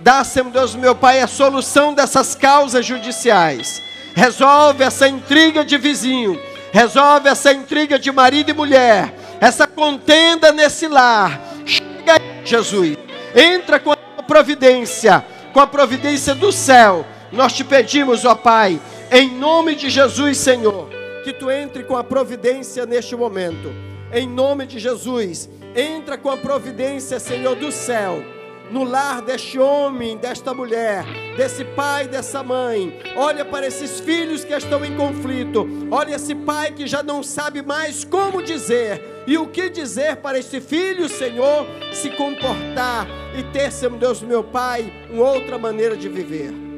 Dá, 0.00 0.22
Senhor 0.24 0.50
Deus, 0.50 0.74
meu 0.74 0.94
Pai, 0.94 1.20
a 1.20 1.26
solução 1.26 1.94
dessas 1.94 2.34
causas 2.34 2.84
judiciais. 2.84 3.82
Resolve 4.14 4.84
essa 4.84 5.08
intriga 5.08 5.64
de 5.64 5.78
vizinho, 5.78 6.38
resolve 6.72 7.28
essa 7.28 7.52
intriga 7.52 7.98
de 7.98 8.10
marido 8.12 8.50
e 8.50 8.54
mulher, 8.54 9.14
essa 9.40 9.66
contenda 9.66 10.52
nesse 10.52 10.88
lar. 10.88 11.40
Chega 11.64 12.14
aí, 12.14 12.40
Jesus, 12.44 12.96
entra 13.34 13.78
com 13.78 13.92
a 13.92 14.22
providência, 14.22 15.24
com 15.52 15.60
a 15.60 15.66
providência 15.66 16.34
do 16.34 16.52
céu. 16.52 17.06
Nós 17.32 17.52
te 17.52 17.64
pedimos, 17.64 18.24
ó 18.24 18.34
Pai, 18.34 18.80
em 19.10 19.30
nome 19.30 19.74
de 19.74 19.90
Jesus, 19.90 20.38
Senhor, 20.38 20.88
que 21.24 21.32
tu 21.32 21.50
entre 21.50 21.84
com 21.84 21.96
a 21.96 22.04
providência 22.04 22.86
neste 22.86 23.14
momento. 23.14 23.72
Em 24.12 24.26
nome 24.26 24.66
de 24.66 24.78
Jesus, 24.78 25.48
entra 25.76 26.16
com 26.16 26.30
a 26.30 26.36
providência, 26.36 27.20
Senhor 27.20 27.54
do 27.54 27.70
céu, 27.70 28.22
no 28.70 28.84
lar 28.84 29.22
deste 29.22 29.58
homem, 29.58 30.16
desta 30.16 30.52
mulher, 30.52 31.04
desse 31.36 31.64
pai, 31.64 32.06
dessa 32.06 32.42
mãe. 32.42 33.00
Olha 33.16 33.44
para 33.44 33.66
esses 33.66 34.00
filhos 34.00 34.44
que 34.44 34.52
estão 34.52 34.84
em 34.84 34.96
conflito. 34.96 35.66
Olha 35.90 36.16
esse 36.16 36.34
pai 36.34 36.72
que 36.72 36.86
já 36.86 37.02
não 37.02 37.22
sabe 37.22 37.62
mais 37.62 38.04
como 38.04 38.42
dizer 38.42 39.24
e 39.26 39.36
o 39.36 39.46
que 39.46 39.68
dizer 39.68 40.16
para 40.16 40.38
esse 40.38 40.60
filho, 40.60 41.08
Senhor, 41.08 41.66
se 41.92 42.10
comportar 42.10 43.06
e 43.38 43.42
ter, 43.52 43.70
Senhor 43.70 43.96
Deus, 43.96 44.22
meu 44.22 44.42
Pai, 44.42 44.92
uma 45.10 45.30
outra 45.30 45.58
maneira 45.58 45.96
de 45.96 46.08
viver 46.08 46.68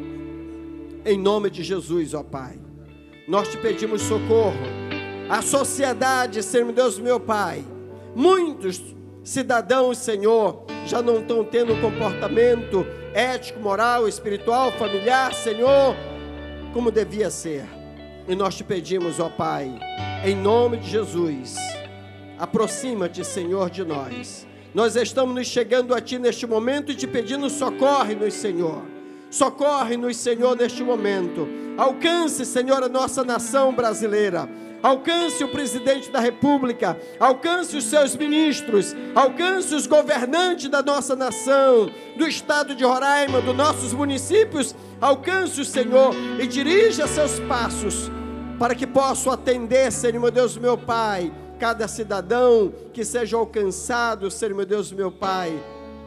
em 1.04 1.18
nome 1.18 1.50
de 1.50 1.62
Jesus, 1.62 2.14
ó 2.14 2.22
Pai. 2.22 2.58
Nós 3.28 3.48
te 3.48 3.56
pedimos 3.58 4.02
socorro. 4.02 4.58
A 5.28 5.42
sociedade, 5.42 6.42
Senhor 6.42 6.72
Deus, 6.72 6.98
meu 6.98 7.20
Pai, 7.20 7.64
muitos 8.14 8.82
cidadãos, 9.24 9.98
Senhor, 9.98 10.64
já 10.86 11.02
não 11.02 11.20
estão 11.20 11.44
tendo 11.44 11.80
comportamento 11.80 12.86
ético, 13.14 13.60
moral, 13.60 14.08
espiritual, 14.08 14.72
familiar, 14.72 15.34
Senhor, 15.34 15.94
como 16.72 16.90
devia 16.90 17.30
ser. 17.30 17.64
E 18.28 18.34
nós 18.34 18.54
te 18.54 18.64
pedimos, 18.64 19.18
ó 19.18 19.28
Pai, 19.28 19.72
em 20.24 20.36
nome 20.36 20.76
de 20.76 20.90
Jesus, 20.90 21.56
aproxima-te, 22.38 23.24
Senhor, 23.24 23.70
de 23.70 23.84
nós. 23.84 24.46
Nós 24.72 24.94
estamos 24.94 25.34
nos 25.34 25.48
chegando 25.48 25.94
a 25.94 26.00
Ti 26.00 26.18
neste 26.18 26.46
momento 26.46 26.92
e 26.92 26.94
te 26.94 27.06
pedindo 27.06 27.50
socorre-nos, 27.50 28.34
Senhor. 28.34 28.82
Socorre-nos, 29.28 30.16
Senhor, 30.16 30.56
neste 30.56 30.82
momento. 30.82 31.48
Alcance, 31.76 32.44
Senhor, 32.44 32.82
a 32.82 32.88
nossa 32.88 33.24
nação 33.24 33.74
brasileira. 33.74 34.48
Alcance 34.82 35.44
o 35.44 35.48
presidente 35.48 36.10
da 36.10 36.20
República, 36.20 36.98
alcance 37.18 37.76
os 37.76 37.84
seus 37.84 38.16
ministros, 38.16 38.96
alcance 39.14 39.74
os 39.74 39.86
governantes 39.86 40.70
da 40.70 40.82
nossa 40.82 41.14
nação, 41.14 41.90
do 42.16 42.26
estado 42.26 42.74
de 42.74 42.82
Roraima, 42.82 43.42
dos 43.42 43.54
nossos 43.54 43.92
municípios. 43.92 44.74
Alcance 45.00 45.60
o 45.60 45.64
Senhor 45.64 46.14
e 46.38 46.46
dirija 46.46 47.06
seus 47.06 47.38
passos 47.40 48.10
para 48.58 48.74
que 48.74 48.86
possa 48.86 49.32
atender, 49.32 49.90
Senhor 49.90 50.20
meu 50.20 50.30
Deus, 50.30 50.56
meu 50.56 50.76
Pai, 50.76 51.32
cada 51.58 51.86
cidadão 51.86 52.72
que 52.92 53.04
seja 53.04 53.36
alcançado, 53.36 54.30
Senhor 54.30 54.54
meu 54.54 54.66
Deus, 54.66 54.92
meu 54.92 55.10
Pai, 55.10 55.52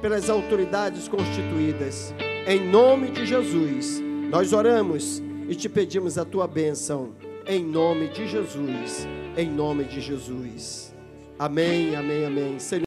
pelas 0.01 0.29
autoridades 0.29 1.07
constituídas. 1.07 2.13
Em 2.45 2.59
nome 2.69 3.09
de 3.09 3.25
Jesus, 3.25 4.01
nós 4.29 4.51
oramos 4.51 5.21
e 5.47 5.55
te 5.55 5.69
pedimos 5.69 6.17
a 6.17 6.25
tua 6.25 6.47
bênção. 6.47 7.22
Em 7.45 7.61
nome 7.61 8.07
de 8.07 8.25
Jesus, 8.25 9.05
em 9.35 9.49
nome 9.49 9.83
de 9.83 9.99
Jesus. 9.99 10.95
Amém, 11.37 11.93
amém, 11.93 12.25
amém. 12.25 12.57
Senhor 12.57 12.81